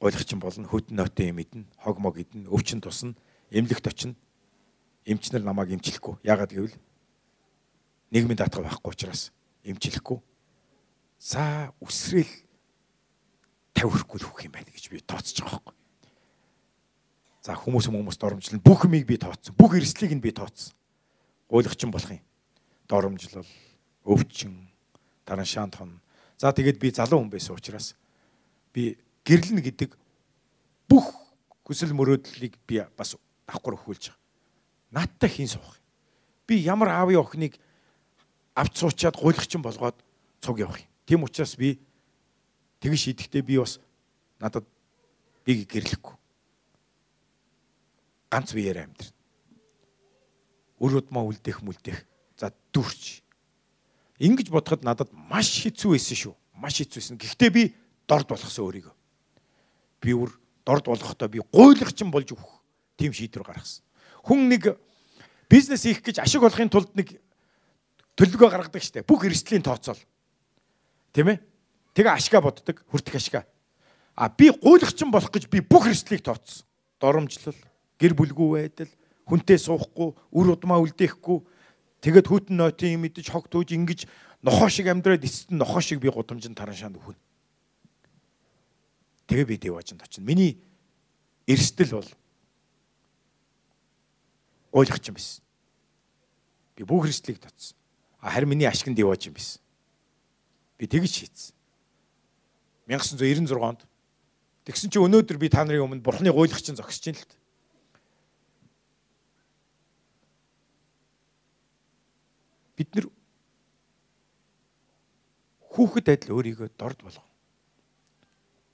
[0.00, 0.68] Ойлгочин болно.
[0.68, 3.16] Хөдөн нойтын юм идэн, хог мог идэн, өвчин тусна,
[3.48, 4.14] эмнэлэгт очино.
[5.08, 6.20] Эмчнэр намайг эмчлэхгүй.
[6.24, 6.76] Яагаад гэвэл
[8.12, 9.32] нийгмийн даатгал байхгүй учраас
[9.64, 10.20] эмчлэхгүй.
[11.16, 12.28] За үсрээл
[13.72, 15.74] тавихгүй л хөх юм байна гэж би тооцож байгаа байхгүй.
[17.44, 19.56] За хүмүүс хүмүүс доромжлол бүх юмыг би тооцсон.
[19.56, 20.72] Бүх эрсдлийг нь би тооцсон.
[21.48, 22.24] Гуйлахчин болох юм.
[22.88, 23.46] Доромжлол,
[24.04, 24.68] өвчин,
[25.24, 26.00] тараншаан тон.
[26.38, 27.94] За тэгээд би залуу хүн байсан учраас
[28.74, 29.96] би гэрлэн гэдэг
[30.88, 31.14] бүх
[31.64, 33.16] хүсэл мөрөөдлийг би бас
[33.46, 34.20] давхар өхүүлж байгаа.
[34.92, 35.80] Наадтай хийн суух.
[36.46, 37.56] Би ямар аавын охиныг
[38.54, 39.96] авч суучаад гуйлахчин болгоод
[40.40, 40.90] цуг явах юм.
[41.06, 41.80] Тийм учраас би
[42.80, 43.80] тэгж шийдэхдээ би бас
[44.38, 44.68] надад
[45.44, 46.16] биг гэрлэхгүй.
[48.30, 49.16] Ганц биеэр амьдрна.
[50.80, 52.04] Өр удмаа үлдэх мүлдэх.
[52.36, 53.24] За дүрч
[54.18, 56.34] Ингэж бодоход надад маш хэцүү байсан шүү.
[56.54, 57.18] Маш хэцүү байсан.
[57.18, 57.62] Гэхдээ би
[58.06, 58.94] дорд болгосон өөрийгөө.
[59.98, 60.30] Би үр
[60.62, 62.62] дорд болгохдоо би гуйлагчин болж өгөх
[62.94, 63.82] тийм шийдвэр гаргасан.
[64.22, 64.78] Хүн нэг
[65.50, 67.18] бизнес хийх гэж ашиг олохын тулд нэг
[68.14, 69.08] төлөвлөгөө гаргадаг штеп.
[69.10, 69.98] Бүх эрсдлийн тооцоол.
[71.10, 71.42] Тийм ээ?
[71.98, 73.44] Тэгээ ашгаа боддог, хүртэх ашгаа.
[74.14, 76.62] А би гуйлагчин болох гэж би бүх эрсдлийг тооцсон.
[77.02, 77.58] Доромжлол,
[77.98, 78.90] гэр бүлгүй байдал,
[79.26, 81.42] хүнтэй суухгүй, үр удмаа үлдээхгүй,
[82.04, 84.04] Тэгээд хүүтэн нойтын юм идэж хог тууж ингэж
[84.44, 87.16] нохоо шиг амьдраад эцэст нь нохоо шиг би гудамжинд тараншаанд өхөн.
[89.24, 90.28] Тэгээ би дэважинд очино.
[90.28, 90.60] Миний
[91.48, 92.10] эрсдэл бол
[94.76, 95.40] ойлгох юм биш.
[96.76, 97.72] Би бүх эрсдлийг татсан.
[98.20, 99.56] Харин миний ашиг нь дэваж юм биш.
[100.76, 101.56] Би тэгж шийдсэн.
[102.84, 103.80] 1996 онд
[104.68, 107.36] тэгсэн чи өнөөдөр би та нарын өмнө бурхны гуйлах чинь зогсож байна л та.
[112.76, 113.06] Бид нар
[115.74, 117.26] хүүхэд адил өөрийгөө дорд болгоо.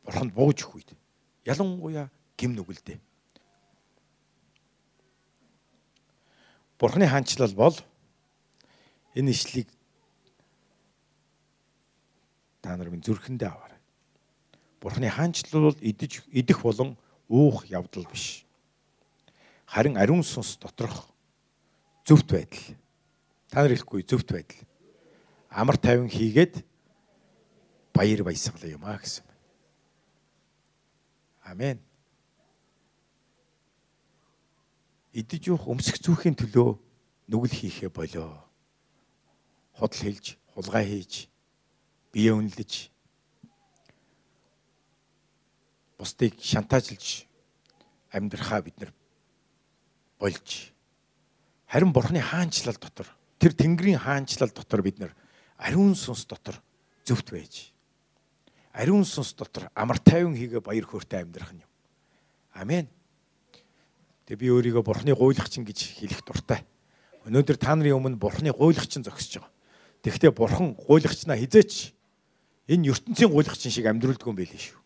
[0.05, 0.91] Бурханд бууж өгөх үед
[1.45, 2.99] ялангуяа гим нүгэлдээ.
[6.81, 7.77] Бурхны хаанчлал бол
[9.15, 9.69] энэ ишлийг
[12.61, 13.81] та нар минь зүрхэндээ аваарай.
[14.81, 16.97] Бурхны хаанчлал бол идэж идэх болон
[17.29, 18.45] уух явдал биш.
[19.69, 21.09] Харин ариун сүнс доторх
[22.05, 22.77] зөвхт байдал
[23.51, 24.63] Та нар хэлэхгүй зөвхт байдал.
[25.51, 26.63] Амар тайван хийгээд
[27.93, 29.27] баяр баясгалаа юм а гэсэн.
[31.43, 31.83] Амен.
[35.11, 36.79] Идэж явах өмсөх зүүхийн төлөө
[37.27, 38.47] нүгэл хийхэ болоо.
[39.75, 41.27] Худал хэлж, хулгай хийж,
[42.15, 42.95] бие үнэлж,
[46.01, 47.27] бусдыг шантаажлж
[48.09, 48.95] амьдрахаа бид нар
[50.17, 50.73] болж
[51.69, 55.17] харин бурхны хаанчлал дотор тэр тэнгэрийн хаанчлал дотор бид нар
[55.57, 56.61] ариун сүнс дотор
[57.09, 57.73] зөвхт байж.
[58.77, 61.71] Ариун сүнс дотор амар тайван хийгээ баяр хөөртэй амьдрах нь юм.
[62.53, 62.87] Амен.
[64.29, 66.63] Тэгээ би өөрийгөө бурхны гуйлагчин гэж хэлэх дуртай.
[67.25, 69.53] Өнөөдөр та нарын өмнө бурхны гуйлагчин зогсож байгаа.
[70.05, 71.97] Тэгэхдээ бурхан гуйлагчнаа хизээч
[72.69, 74.79] энэ ертөнцийн гуйлагчин шиг амьдруулдгүй юм байл шүү.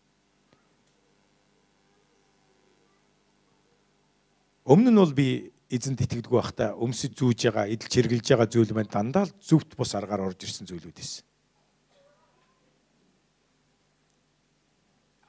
[4.65, 8.89] Өмнө нь бол би эзэнд итгэдэггүй байхдаа өмсөж зүүж байгаа, идэл чиргэлж байгаа зүйл маань
[8.89, 11.27] дандаа л зөвхт бус аргаар орж ирсэн зүйлүүд байсан.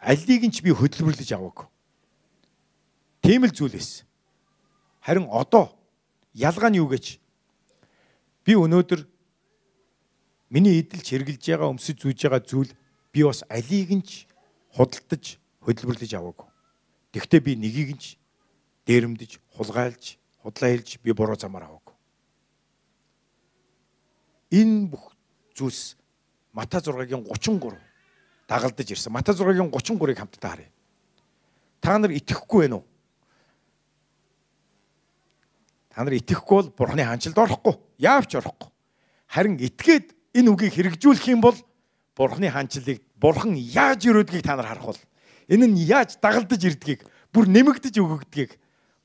[0.07, 1.67] Аллийг нь ч би хөдөлмөрлөж аваагүй.
[3.27, 4.07] Тийм л зүйл байсан.
[5.03, 5.75] Харин одоо
[6.31, 7.19] ялгаа нь юу гэж
[8.47, 9.03] би өнөөдөр
[10.55, 12.71] миний идэл чиргэлж байгаа, өмсөж зүүж байгаа зүйл
[13.11, 14.31] би бас алийг нь ч
[14.79, 16.47] худалдаж хөдөлмөрлөж аваагүй.
[17.11, 18.07] Тэгвэл би нэгийг нь ч
[18.87, 21.95] дээрэмдэж, хулгайлж, худлаа хэлж би буруу замаар аваагүй.
[24.55, 25.11] Энэ бүх
[25.59, 25.99] зүйлс
[26.55, 27.77] Мата 6-гийн 33
[28.49, 29.13] дагалдаж ирсэн.
[29.13, 30.71] Мата 6-гийн 33-ыг хамтдаа харъя.
[31.83, 32.87] Та нар итгэхгүй байна уу?
[35.91, 37.75] Та нар итгэхгүй бол Бурхны хаанчлалд орохгүй.
[37.99, 38.71] Яавч орохгүй.
[39.27, 41.59] Харин итгээд энэ үгийг хэрэгжүүлэх юм бол
[42.15, 45.03] Бурхны хаанчлалыг Бурхан яаж өрөөдгийг та нар харах бол
[45.51, 47.05] энэ нь яаж дагалдаж ирдгийг
[47.35, 48.57] бүр нэмэгдэж өгөгдгийг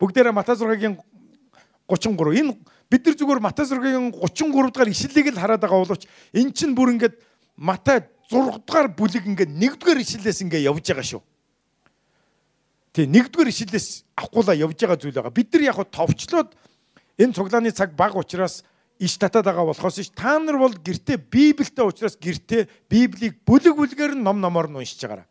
[0.01, 0.97] Бүгдээрээ Матай 6-гийн
[1.91, 2.55] 33 энэ
[2.87, 6.95] бид нар зүгээр Матай 6-гийн 33 дахь ишлэлийг л хараад байгаа боловч эн чинь бүр
[6.95, 7.19] ингээд
[7.59, 11.21] Матай 6 дахь бүлэг ингээд 1 дугаар ишлэлээс ингээд явж байгаа шүү.
[12.95, 15.35] Тий 1 дугаар ишлэлээс авахгүйла явж байгаа зүйл байгаа.
[15.35, 16.49] Бид нар яг хөө товчлоод
[17.19, 18.63] энэ цуглааны цаг баг учраас
[18.99, 24.15] иш татаад байгаа болохоос ш та нар бол гэртээ Библиэтэй учраас гэртээ Библийг бүлэг бүлгээр
[24.15, 25.27] нь ном номоор нь уншиж байгаараа.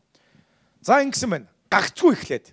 [0.82, 1.48] За ингэсэн байна.
[1.70, 2.52] Гагцгүй эхлээд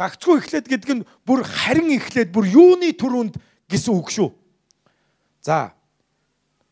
[0.00, 3.36] гагцгүй эхлээд гэдэг нь бүр харин эхлээд бүр юуны төрөнд
[3.68, 4.32] гэсэн үг шүү.
[5.44, 5.76] За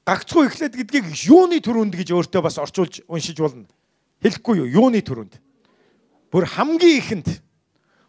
[0.08, 3.68] гагцгүй эхлээд гэдгийг юуны төрөнд гэж өөртөө бас орчуулж уншиж болно.
[4.24, 4.88] Хэлэхгүй юу?
[4.88, 5.36] Юуны төрөнд.
[6.32, 7.28] Бүр хамгийн ихэнд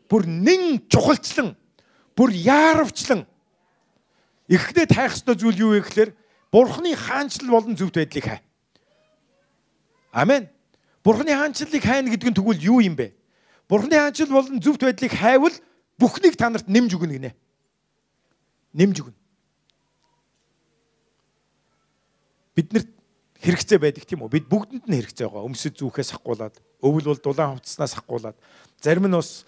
[0.08, 1.60] бүр нэн чухалчлан
[2.16, 3.28] бүр яаравчлан
[4.48, 6.12] ихтэй тайх ёстой зүйл юу вэ гэхээр
[6.50, 8.42] Бурхны хаанчлал болон зөвхт байдлыг хай.
[10.12, 10.50] Амен.
[11.06, 13.19] Бурхны хаанчлалыг хайна гэдэг нь тэгвэл юу юм бэ?
[13.70, 15.54] Бурхны хаанчил болон зөвхт байдлыг хайвал
[16.02, 17.32] бүхнийг та нарт нэмж өгнө гинэ.
[18.74, 19.18] Нэмж өгнө.
[22.58, 22.90] Биднэрт
[23.46, 24.34] хэрэгцээ байдаг тийм үү?
[24.34, 25.46] Бид бүгдэнд нь хэрэгцээ байгаа.
[25.46, 28.38] Өмсөд зүүхээс сахгуулаад, өвөл бол дулаан хувцснаас сахгуулаад,
[28.82, 29.46] зарим нь бас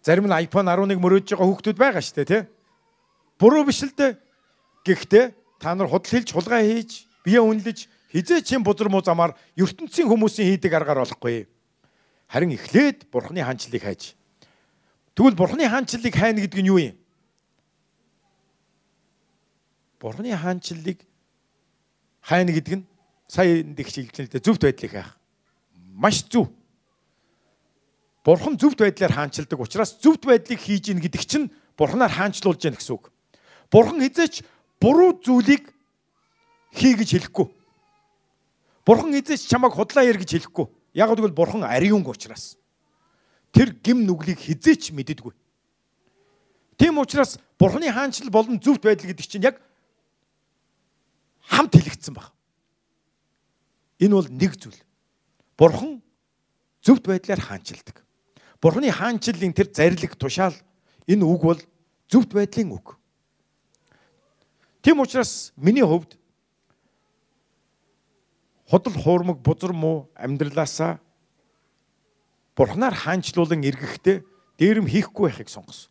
[0.00, 2.42] зарим нь iPhone 11 мөрөөдж байгаа хүүхдүүд байгаа шүү дээ, тий?
[3.36, 4.16] Буруу биш л дээ.
[4.88, 5.24] Гэхдээ
[5.60, 10.56] та нар худал хэлж, хулгай хийж, бие үнэлж, хизээ чин бузар муу замаар ертөнцийн хүмүүсийн
[10.56, 11.46] хийдэг аргаар болохгүй.
[12.28, 14.14] Харин эхлээд Бурхны хаанчлалыг хайж.
[15.16, 16.96] Тэгвэл Бурхны хаанчлалыг хайна гэдэг нь юу юм?
[19.98, 21.00] Бурхны хаанчлалыг
[22.20, 22.84] хайна гэдэг нь
[23.28, 25.16] сая энд их шилжлээ зөвхт байдлыг хайх.
[25.96, 26.52] Маш зөв.
[28.24, 32.94] Бурхан зөвхт байдлаар хаанчилдаг учраас зөвхт байдлыг хийж ийн гэдэг чинь Бурханаар хаанчлуулж яах гэсэн
[32.94, 33.08] үг.
[33.72, 34.44] Бурхан хизээч
[34.80, 35.72] буруу зүйлийг
[36.76, 37.46] хий гэж хэлэхгүй.
[38.84, 40.66] Бурхан хизээч чамайг худлаа яар гэж хэлэхгүй.
[40.98, 42.58] Яг гэвэл бурхан ариунг учраас
[43.54, 45.30] тэр гим нүглийг хизээч мэддэггүй.
[46.74, 49.62] Тийм учраас бурханы хаанчлал болон зөвхт байдал гэдэг чинь яг
[51.46, 52.34] хамт хэлэгдсэн баг.
[54.02, 54.82] Энэ бол нэг зүйл.
[55.54, 56.02] Бурхан
[56.82, 58.02] зөвхт байдлаар хаанчилдаг.
[58.58, 60.54] Бурханы хаанчлалын тэр зарлиг тушаал
[61.06, 61.60] энэ үг бол
[62.10, 62.98] зөвхт байдлын үг.
[64.82, 66.18] Тийм учраас миний хувьд
[68.70, 71.00] худал хуурмаг бузар муу амьдралаасаа
[72.56, 74.24] бурхнаар хаанчлуулан эргэхдээ
[74.58, 75.90] дээрэм хийхгүй байхыг сонгосон.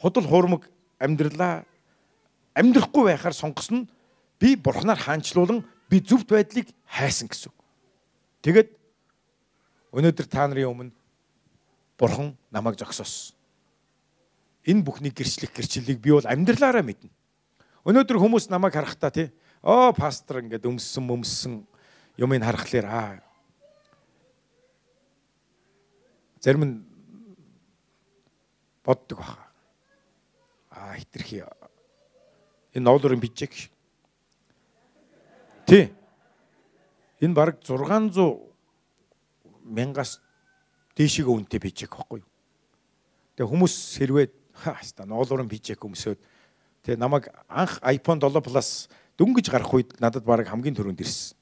[0.00, 0.66] Худал хуурмаг
[0.98, 1.64] амьдралаа
[2.54, 3.88] амьдрахгүй байхаар сонгосон нь
[4.40, 7.52] би бурхнаар хаанчлуулан би зөвхт байдлыг хайсан гэсэн.
[8.42, 8.74] Тэгэд
[9.94, 10.92] өнөөдөр та нарын өмнө
[11.98, 13.36] бурхан намайг зогсоосон.
[14.66, 17.10] Энэ бүхний гэрчлэх гэрчлэлийг би бол амьдралаараа мэднэ.
[17.86, 19.30] Өнөөдөр хүмүүс намайг харахтаа тий
[19.66, 21.54] Оо пастор ингээд өмссөн мөмссөн
[22.22, 23.26] юмыг харахаар аа
[26.38, 26.76] зарим нь
[28.86, 29.42] боддог баха.
[30.70, 31.42] Аа хитрхи
[32.78, 33.50] энэ ноолорын бичиг.
[35.66, 35.90] Тий.
[37.18, 38.38] Энэ баг 600
[39.66, 40.22] мянгаас
[40.94, 42.30] дээшиг үнэтэй бичиг байхгүй юу?
[43.34, 44.26] Тэгээ хүмүүс хэрвээ
[44.62, 46.22] хаста ноолорын бичиг өмсөд
[46.86, 51.36] тэгээ намайг анх iPhone 7 Plus дөнгөж гарах үед надад баг хамгийн түрүүнд ирсэн.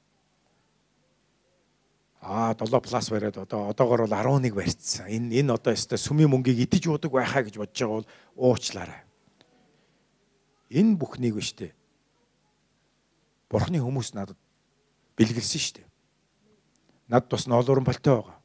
[2.25, 5.05] Аа 7 плюс бариад одоо одоогор бол 11 барьцсан.
[5.07, 9.01] Энэ энэ одоо өстой сүмийн мөнгийг идэж уудаг байхаа гэж бодож байгаа бол уучлаарай.
[10.73, 11.69] Энэ бүхнийг биш үү?
[13.49, 14.39] Бурхны хүмүүс надад
[15.21, 15.87] бэлгэлсэн шүү дээ.
[17.13, 18.37] Над бас ноолуурын пальто байгаа.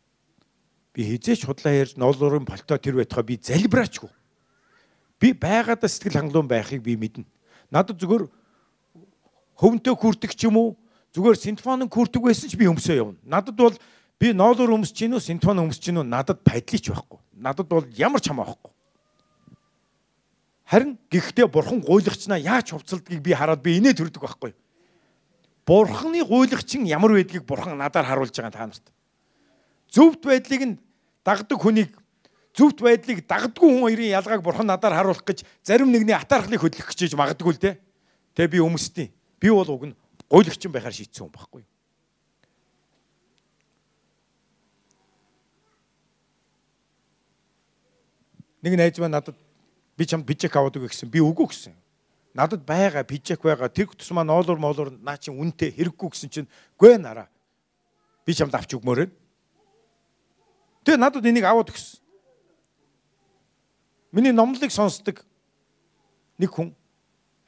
[0.93, 4.13] Би хизээч худлаа ярьж ноолуурын пальто тэр байтугай би залбираачгүй.
[5.17, 7.25] Би байгаадаа сэтгэл хангалуун байхыг би мэднэ.
[7.73, 8.29] Надад зүгээр
[9.61, 10.69] хөвөнтөө күрдэг ч юм уу
[11.13, 13.19] зүгээр синтфонын күрдэг байсан ч би өмсөө явна.
[13.29, 13.77] Надад бол
[14.17, 17.21] би ноолуур өмсөж гин үү синтфон өмсөж гин үү надад пайдлыч байхгүй.
[17.37, 18.73] Надад бол ямар ч хамаа байхгүй.
[20.71, 24.55] Харин гэхдээ бурхан гуйлагчнаа яаж хувцалдгийг би хараад би инээ төрдөг байхгүй.
[25.67, 28.87] Бурханы гуйлагч нь ямар байдгийг бурхан надаар харуулж байгаа та нарт.
[29.91, 30.79] Зөвхт байдлыг нь
[31.27, 31.91] дагдаг хүнийг
[32.55, 37.19] зөвхт байдлыг дагдгүй хүн хоёрын ялгааг бурхан надаар харуулах гэж зарим нэгний атаархлыг хөдлөх гэж
[37.19, 37.75] магадгүй л дээ.
[38.39, 39.97] Тэгээ би өмсдیں۔ Би бол уг нь
[40.29, 41.65] гуйлагчин байхаар шийдсэн хүн байхгүй.
[48.61, 49.37] Нэг найз маань надад
[49.97, 51.09] би чамд бижек аваад өгөх гэсэн.
[51.09, 51.73] Би үгүй гэсэн.
[52.37, 57.01] Надад байгаа бижек байгаа тэр тусмаа ноолор моолор наа чин үнтэй хэрэггүй гэсэн чинь гүй
[57.01, 57.33] нараа.
[58.29, 59.09] Би чамд авч өгмөөрэй.
[60.85, 62.05] Тэгээ надад энийг аваад өгсөн.
[64.13, 65.25] Миний номлыг сонсдог
[66.37, 66.77] нэг хүн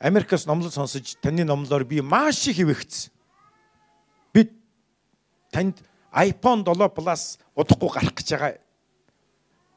[0.02, 3.12] Америкаас номлол сонсож таны номлоор би маш их хөвөгцсөн.
[4.34, 4.50] Би
[5.54, 5.78] танд
[6.10, 8.58] iPhone 7 Plus удахгүй гарах гэж байгаа.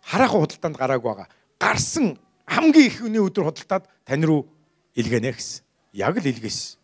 [0.01, 1.29] Хараахан худалдаанд гараагүй байгаа.
[1.61, 2.17] Гарсан
[2.49, 4.49] хамгийн их өний өдөр худалдаад тань руу
[4.97, 5.61] илгэнэ гэсэн.
[5.93, 6.81] Яг л илгээсэн.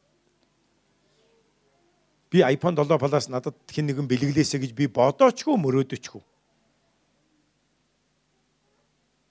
[2.29, 6.21] Би iPhone 7 Plus надад хэн нэгэн бэлгэлээсэ гэж би бодоочгүй мөрөөдөчгүй.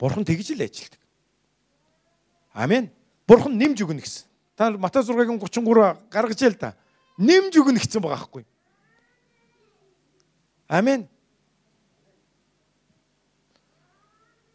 [0.02, 0.98] Бурхан тэгж л ажилдаг.
[2.58, 2.90] Амен.
[3.30, 4.26] Бурхан нэмж өгнө гэсэн.
[4.58, 6.74] Та Матай 6-гийн 33 гаргаж ял та.
[7.14, 8.42] Нэмж өгнө гэсэн байгаа байхгүй.
[10.66, 11.06] Амен.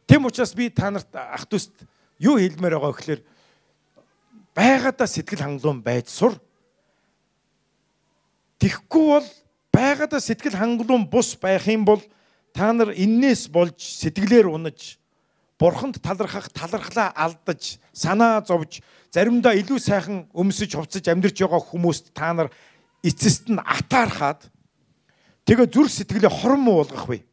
[0.04, 1.72] Тэм учраас би та нарт ах トゥ уст
[2.20, 3.22] юу хэлмээр байгаа гэхээр
[4.52, 6.36] байгаадаа сэтгэл хангалуун байж сур.
[8.60, 9.28] Тэгхгүй бол
[9.72, 12.04] байгаадаа сэтгэл хангалуун бус байх юм бол
[12.52, 15.00] та нар эннээс болж сэтгэлээр унаж
[15.66, 22.30] бурханд талархах талархлаа алдаж санаа зовж заримдаа илүү сайхан өмсөж хувцаж амьдрч байгаа хүмүүст та
[22.38, 22.54] нар
[23.02, 24.46] эцэст нь атаархаад
[25.50, 27.26] тэгээ зүрх сэтгэлээ хорон уулгах вэ.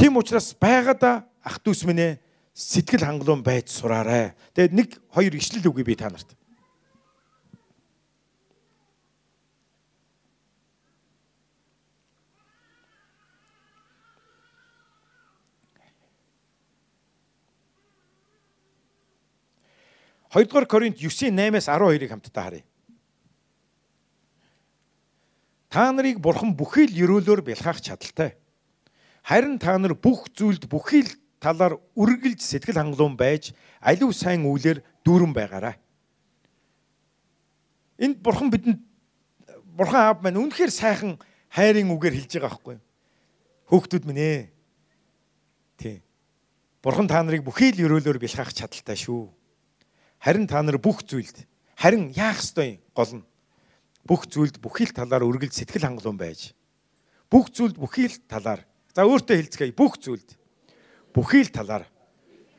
[0.00, 2.12] Тийм учраас байгаада ах дүүс минь ээ
[2.56, 4.32] сэтгэл хангалуун байж сураарай.
[4.56, 6.39] Тэгээд нэг хоёр ишлэл үгүй би та нарт.
[20.30, 22.64] Хоёрдугаар Коринт 9:8-аас 12-ыг хамтдаа харъя.
[25.70, 28.38] Та нарыг бурхан бүхий л өрөөлөөр бэлхаах чадaltaй.
[29.26, 31.10] Харин та нар бүх зүйлд бүхий л
[31.42, 35.78] талаар үргэлж сэтгэл хангалуун байж аливаа сайн үйлээр дүүрэн байгаарай.
[37.98, 38.78] Энд бурхан бидэнд
[39.74, 41.18] бурхан аав маань үнэхээр сайхан
[41.50, 42.86] хайрын үгээр хэлж байгаа байхгүй юу?
[43.70, 44.42] Хөөхтүүд минь ээ.
[45.78, 45.96] Тий.
[46.82, 49.39] Бурхан та нарыг бүхий л өрөөлөөр бэлхаах чадaltaй шүү.
[50.20, 51.48] Харин та нар бүх зүйлд
[51.80, 53.24] харин яах ёстой гол нь
[54.04, 56.52] бүх зүйлд бүхий л талаар үргэлж сэтгэл хангалуун байж
[57.32, 60.36] бүх зүйлд бүхий л талаар за өөртөө хэлцгээе бүх зүйлд
[61.16, 61.88] бүхий л талаар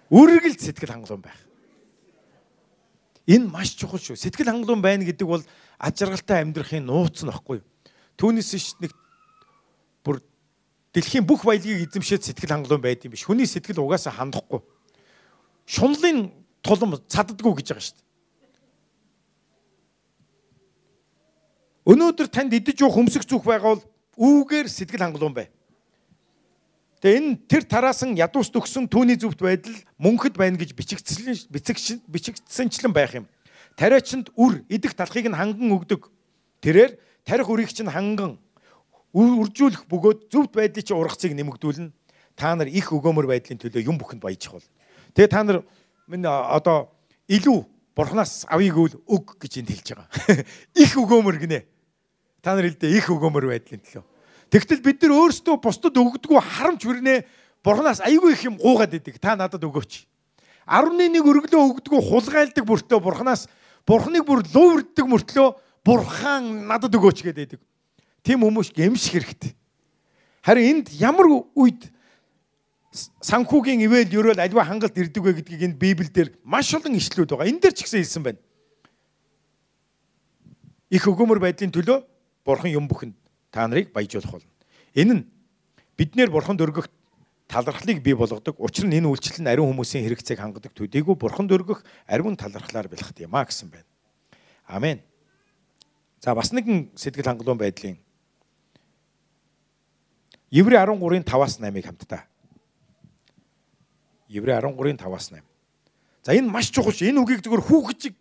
[0.10, 1.40] үргэлж сэтгэл хангалуун байх.
[3.30, 4.18] Энэ маш чухал шүү.
[4.18, 5.46] Сэтгэл хангалуун байна гэдэг бол
[5.78, 7.62] аж аргалтай амьдрахын нууц нь баггүй.
[8.18, 8.92] Түүнээс ш нэг
[10.04, 10.20] бүр
[10.98, 13.24] дэлхийн бүх баялагийг эзэмшээд сэтгэл хангалуун байд юм биш.
[13.24, 14.60] Хүний сэтгэл угаасаа хандахгүй.
[15.70, 18.10] Шунлын тулам цаддаггүй гэж байгаа шүү дээ.
[21.92, 23.84] Өнөөдөр танд идэж уух хөмсөх зүх байгаа бол
[24.22, 25.50] үүгээр сэтгэл хангалуун бай.
[27.02, 33.18] Тэгээ энэ тэр тараасан ядуус төгсөн түүний зөвхт байдал мөнхөд байна гэж бичигдсэн бичигдсэнчлэн байх
[33.18, 33.26] юм.
[33.74, 36.14] Тариачинд үр идэх талхыг нь ханган өгдөг.
[36.62, 38.38] Тэрээр тарих үрийг чинь ханган
[39.18, 41.90] үржүүлэх бөгөөд зөвхт байдлыг чи ургацыг нэмэгдүүлнэ.
[42.38, 44.68] Та нар их өгөөмөр байдлын төлөө юм бүхэнд баяжих бол.
[45.18, 45.66] Тэгээ та нар
[46.12, 46.92] минь одоо
[47.32, 47.64] илүү
[47.96, 50.08] бурхнаас авъя гэвэл өг гэж энд хэлж байгаа.
[50.84, 51.64] Их өгөөмөр гинэ.
[52.44, 54.04] Та нар хэлдэ их өгөөмөр байдлын төлөө.
[54.52, 57.16] Тэгтэл бид нар өөрсдөө бусдад өгдөггүй харамч хүрнэ
[57.64, 59.22] бурхнаас аягүй их юм гуугаад идэг.
[59.22, 60.10] Та надад өгөөч.
[60.66, 63.46] 11 өргөлөө өгдөггүй хулгайлдаг бүртөө бурхнаас
[63.86, 65.48] бурхныг бүр луурддаг мөртлөө
[65.86, 67.62] бурхан надад өгөөч гэдэг.
[68.26, 69.54] Тим хүмүүс гэмших хэрэгтэй.
[70.42, 71.94] Харин энд ямар үед
[72.92, 77.48] санхүүгийн ивэл ерөөл альва хангалт ирдэг вэ гэдгийг энэ Библиэлд маш олон ишлүүд байгаа.
[77.48, 78.42] Энэ дээр ч гэсэн хэлсэн байна.
[80.92, 82.04] Их өгөөмөр байдлын төлөө
[82.44, 83.16] бурхан юм бүхэнд
[83.48, 84.52] та нарыг баяжуулах болно.
[84.92, 85.24] Энэ нь
[85.96, 86.92] биднэр бурханд өргөх
[87.48, 88.60] талархлыг бий болгодог.
[88.60, 93.24] Учир нь энэ үйлчлэл нь ариун хүмүүсийн хэрэгцээг хангадаг төдийгүй бурханд өргөх ариун талархлаар бэлхт
[93.24, 93.88] юм а гэсэн байна.
[94.68, 95.00] Амен.
[96.20, 97.96] За бас нэгэн сэтгэл хангалуун байдлын
[100.52, 102.28] Еврей 13-ын 5-аас 8-ыг хамтдаа.
[104.32, 105.44] Еврей 13-ын 5-аас 8.
[106.24, 107.04] За энэ маш чухал ш.
[107.04, 108.16] Энэ үгийг зөвхөн хүүхэд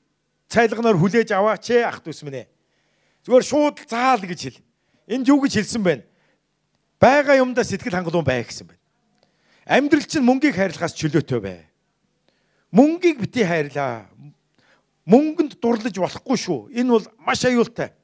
[0.51, 2.47] цайлганаар хүлээж аваач ээ ах дүүс минь ээ.
[3.23, 4.59] Зүгээр шууд заал гэж хэл.
[5.07, 6.03] Энд юу гэж хэлсэн байна?
[6.99, 8.83] Бага юмдаа сэтгэл хангалуун бай гэсэн байна.
[9.71, 11.71] Амьдрал чинь мөнгийг хайрлахаас чөлөөтэй бай.
[12.75, 14.11] Мөнгийг бити хайрлаа.
[15.07, 16.61] Мөнгөнд дурлаж болохгүй шүү.
[16.75, 17.95] Энэ бол маш аюултай.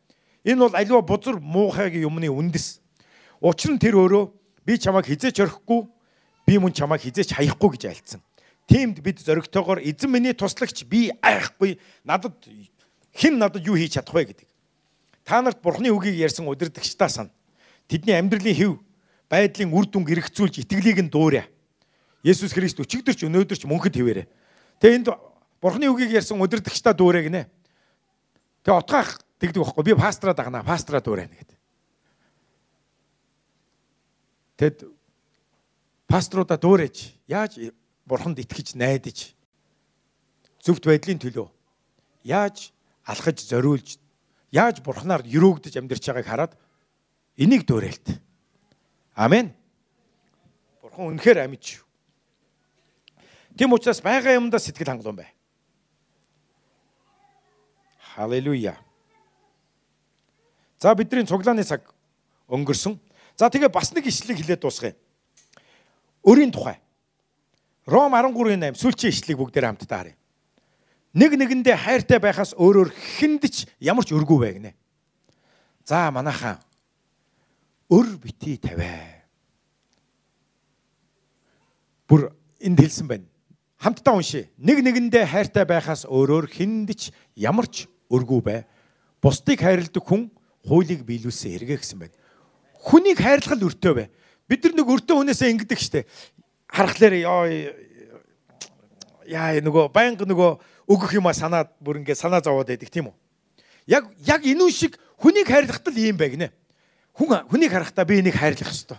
[0.46, 2.78] Энэ бол аливаа бузар муухайгийн юмны үндэс.
[3.42, 4.24] Учир нь тэр өөрөө
[4.62, 5.90] би чамайг хизээч орхихгүй,
[6.46, 8.22] би мөн чамайг хизээч хаяхгүй гэж альцсан.
[8.70, 12.34] Тиймд бид зоригтойгоор эзэн миний туслагч би айхгүй надад
[13.14, 14.48] хэн надад юу хийж чадах вэ гэдэг.
[15.26, 17.30] Та нарт бурхны үгийг ярьсан удирдагчдаа сан.
[17.90, 18.72] Тэдний амьдралын хэв
[19.30, 21.46] байдлын үр дүнг эргцүүлж итгэлийг нь дуурай.
[22.22, 24.26] Есүс Христ өчигдөрч өнөөдөрч мөнхөд хэвээрээ.
[24.82, 25.08] Тэгээ энд
[25.62, 27.46] бурхны үгийг ярьсан удирдагчдаа дуурай гинэ.
[28.66, 29.84] Тэгээ утгаах тэгдэг байхгүй.
[29.86, 31.58] Би пастраа дагнаа, пастраа дуурайна гэдэг.
[34.58, 34.78] Тэгэд
[36.06, 37.58] паструудаа дуурайж яаж
[38.06, 39.34] бурханд итгэж найдаж
[40.62, 41.50] зөвхт байдлын төлөө
[42.26, 42.70] яаж
[43.06, 43.98] алхаж зориулж
[44.50, 46.52] яаж бурхнаар өрөөгдөж амьдарч байгааг хараад
[47.36, 48.18] энийг дуурайлт.
[49.14, 49.52] Амен.
[50.82, 51.82] Бурхан үнэхээр амьд.
[53.56, 55.30] Тэм учраас байгаа юмдаа сэтгэл хангалуун бай.
[58.14, 58.76] Халелуя.
[60.78, 61.82] За бидний цуглааны цаг
[62.48, 63.00] өнгөрсөн.
[63.36, 64.96] За тэгээ бас нэг ишлэг хэлээд дуусгая.
[66.26, 66.80] Өрийн тухай.
[67.86, 70.16] Ром 13:8 сүүлчийн ишлэгийг бүгдээр хамтдаа харъя.
[71.14, 74.72] Нэг нэгэндээ хайртай байхаас өөрөөр хүндч ямар ч өргүү бай гинэ.
[75.86, 76.58] За манайхаа
[77.88, 79.22] өр бити тавиа.
[82.10, 83.30] Бүр энд хэлсэн байна.
[83.78, 84.50] Хамтдаа уншия.
[84.58, 88.66] Нэг нэгэндээ хайртай байхаас өөрөөр хүндч ямар ч өргүү бай.
[89.22, 90.28] Бусдыг хайрладаг хүн
[90.66, 92.16] хуулийг биелүүлсэн хэрэгэ гэсэн байна
[92.86, 94.08] хүнийг хайрлах л өртөө бай.
[94.46, 96.06] Бид нар нэг өртөө хүнээсээ ингэдэг штэ.
[96.70, 97.42] Харахлаар ёо
[99.26, 100.50] яа нөгөө байнга нөгөө
[100.86, 103.16] өгөх юма санаад бүр ингэ санаа зовоод байдаг тийм үү?
[103.90, 106.54] Яг яг энэ шиг хүнийг хайрлахад л ийм бай гинэ.
[107.18, 108.98] Хүн хүнийг харахтаа би энийг хайрлах ёстой.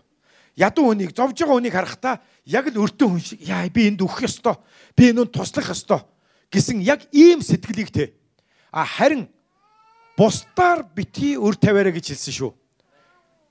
[0.56, 4.28] Ядуу хүнийг зовж байгаа хүнийг харахтаа яг л өртөө хүн шиг яа би энд өгөх
[4.28, 4.60] ёстой.
[5.00, 6.04] Би энүүнд туслах ёстой
[6.52, 8.14] гэсэн яг ийм сэтгэлийг тэ.
[8.72, 9.28] А харин
[10.18, 12.52] бусдаар бити өр тавиараа гэж хэлсэн шүү.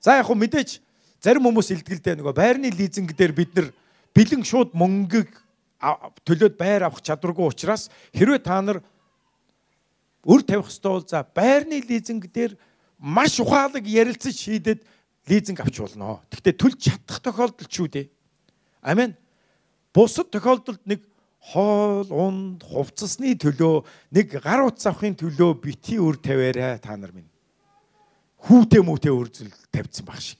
[0.01, 0.81] За яг хөө мэдээж
[1.21, 3.67] зарим хүмүүс илтгэлдээ нөгөө байрны лизинг дээр бид нар
[4.15, 5.29] бэлэн шууд мөнгөг
[6.25, 8.81] төлөөд байр авах чадваргүй учраас хэрвээ та нар
[10.25, 12.57] өр тавих ёстой бол за байрны лизинг дээр
[12.97, 14.81] маш ухаалаг ярилцаж шийдэд
[15.29, 16.21] лизинг авч болно.
[16.33, 18.07] Гэхдээ төлж чадах тохиолдол ч үү дээ.
[18.81, 19.13] Амен.
[19.93, 21.05] Бусад тохиолдолд нэг
[21.39, 27.29] хоол, унд, хувцасны төлөө, нэг гар утас авахын төлөө бити өр тавиарай та нар минь
[28.47, 30.39] хүүтэй мүүтэй үрзэл тавьсан баг шиг.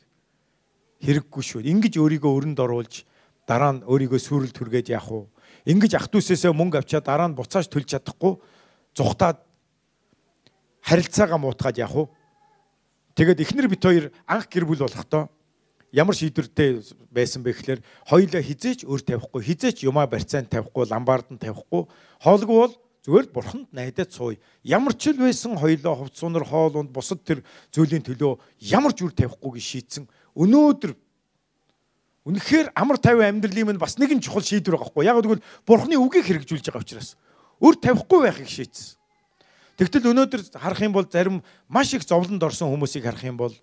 [1.04, 1.62] Хэрэггүй шүү.
[1.68, 3.06] Ингиж өөрийгөө өрөнд оруулж
[3.46, 5.30] дараа нь өөрийгөө сүрэл түргээд яах вэ?
[5.70, 8.40] Ингиж ах дүүсээсээ мөнгө авчаад дараа нь буцааж төлж чадахгүй
[8.98, 9.38] зүхтаад
[10.82, 12.04] харилцаагаа муутгаад яах вэ?
[13.14, 15.30] Тэгээд эхнэр бит хоёр анх гэр бүл болохдоо
[15.94, 16.82] ямар шийдвэртэй
[17.14, 17.80] байсан бэ гэхээр
[18.10, 21.88] хоёулаа хизээч өр тавихгүй, хизээч юмаа барьцаанд тавихгүй, ламбард нь тавихгүй,
[22.22, 22.74] хоолгүй бол
[23.08, 24.36] Зүгээр л бурханд найдаад сууя.
[24.68, 27.40] Ямар ч л байсан хоёлоо хувц сунар хоолунд бусад тэр
[27.72, 28.36] зүйлийн төлөө
[28.68, 30.12] ямар ч үр тавихгүйг шийдсэн.
[30.38, 30.94] Өнөөдөр
[32.28, 35.06] үнэхээр амар тайван амьдралын минь бас нэгэн чухал шийдвэр байгаа хгүй.
[35.08, 37.16] Яг тэгвэл бурхны үгийг хэрэгжүүлж байгаа учраас
[37.58, 39.00] үр тавихгүй байхыг шийдсэн.
[39.78, 43.54] Тэгтэл өнөөдөр харах юм бол зарим маш их зовлонд орсон хүмүүсийг харах юм бол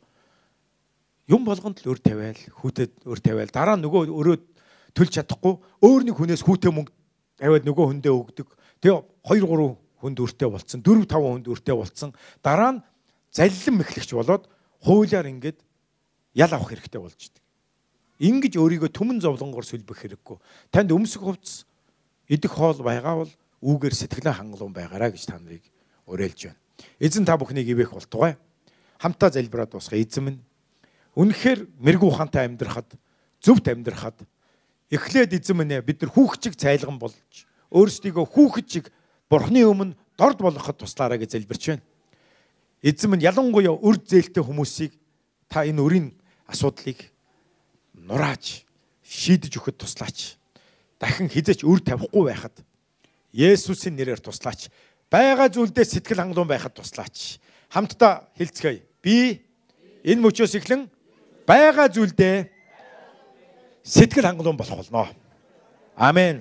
[1.29, 4.37] юм болгонд л өр тавиал, хүүтэд өр тавиал, дараа нөгөө өрөө
[4.95, 6.93] төлж чадахгүй өөр нэг хүнээс хүүтэй мөнгө
[7.41, 8.49] тавиад нөгөө хүндээ өгдөг.
[8.79, 12.11] Тэгээ 2 3 хүнд өртөө болцсон, 4 5 хүнд өртөө болцсон.
[12.45, 12.83] Дараа нь
[13.35, 14.47] заллин мэхлэгч болоод
[14.85, 15.59] хуулиар ингээд
[16.35, 17.43] ял авах хэрэгтэй болж идэг.
[18.18, 20.39] Ингиж өөрийгөө түмэн зовлонгоор сүлбэх хэрэггүй.
[20.70, 21.66] Танд өмсөх хувцс
[22.28, 23.32] идэх хоол байгаа бол
[23.62, 25.64] үүгээр сэтгэлээ хангалуун байгаараа гэж та нарыг
[26.07, 26.61] уриалж байна.
[26.99, 28.37] Эзэн та бүхнийг ивэх болтугай.
[28.99, 30.03] Хамтаа залбираад дуусгая.
[30.03, 30.41] Эзэн минь
[31.14, 32.93] үнэхээр мэрэгүү ухаантай амьдрахад,
[33.43, 34.22] зөвхт амьдрахад
[34.91, 38.91] эхлээд эзэн минь бид нар хүүхчиг цайлган болж өөрсдийгөө хүүхэд
[39.30, 41.82] бурхны өмнө дорд болгоход туслаарай гэж залбирч байна.
[42.82, 44.93] Эзэн минь ялангуяа үр зээлтэй хүмүүсийг
[45.49, 46.09] та энэ өрийн
[46.49, 46.99] асуудлыг
[47.95, 48.65] нурааж
[49.05, 50.37] шийдэж өгөхөд туслаач.
[50.99, 52.55] Дахин хизээч үр тавихгүй байхад
[53.35, 54.71] Есүсийн нэрээр туслаач.
[55.11, 57.43] Бага зүйлдээ сэтгэл хангалуун байхад туслаач.
[57.69, 58.83] Хамтдаа хэлцгээе.
[59.03, 59.43] Би
[60.07, 60.87] энэ мөчөөс эхлэн
[61.47, 62.49] бага зүйлдээ
[63.83, 65.11] сэтгэл хангалуун болох болно.
[65.97, 66.33] Амен.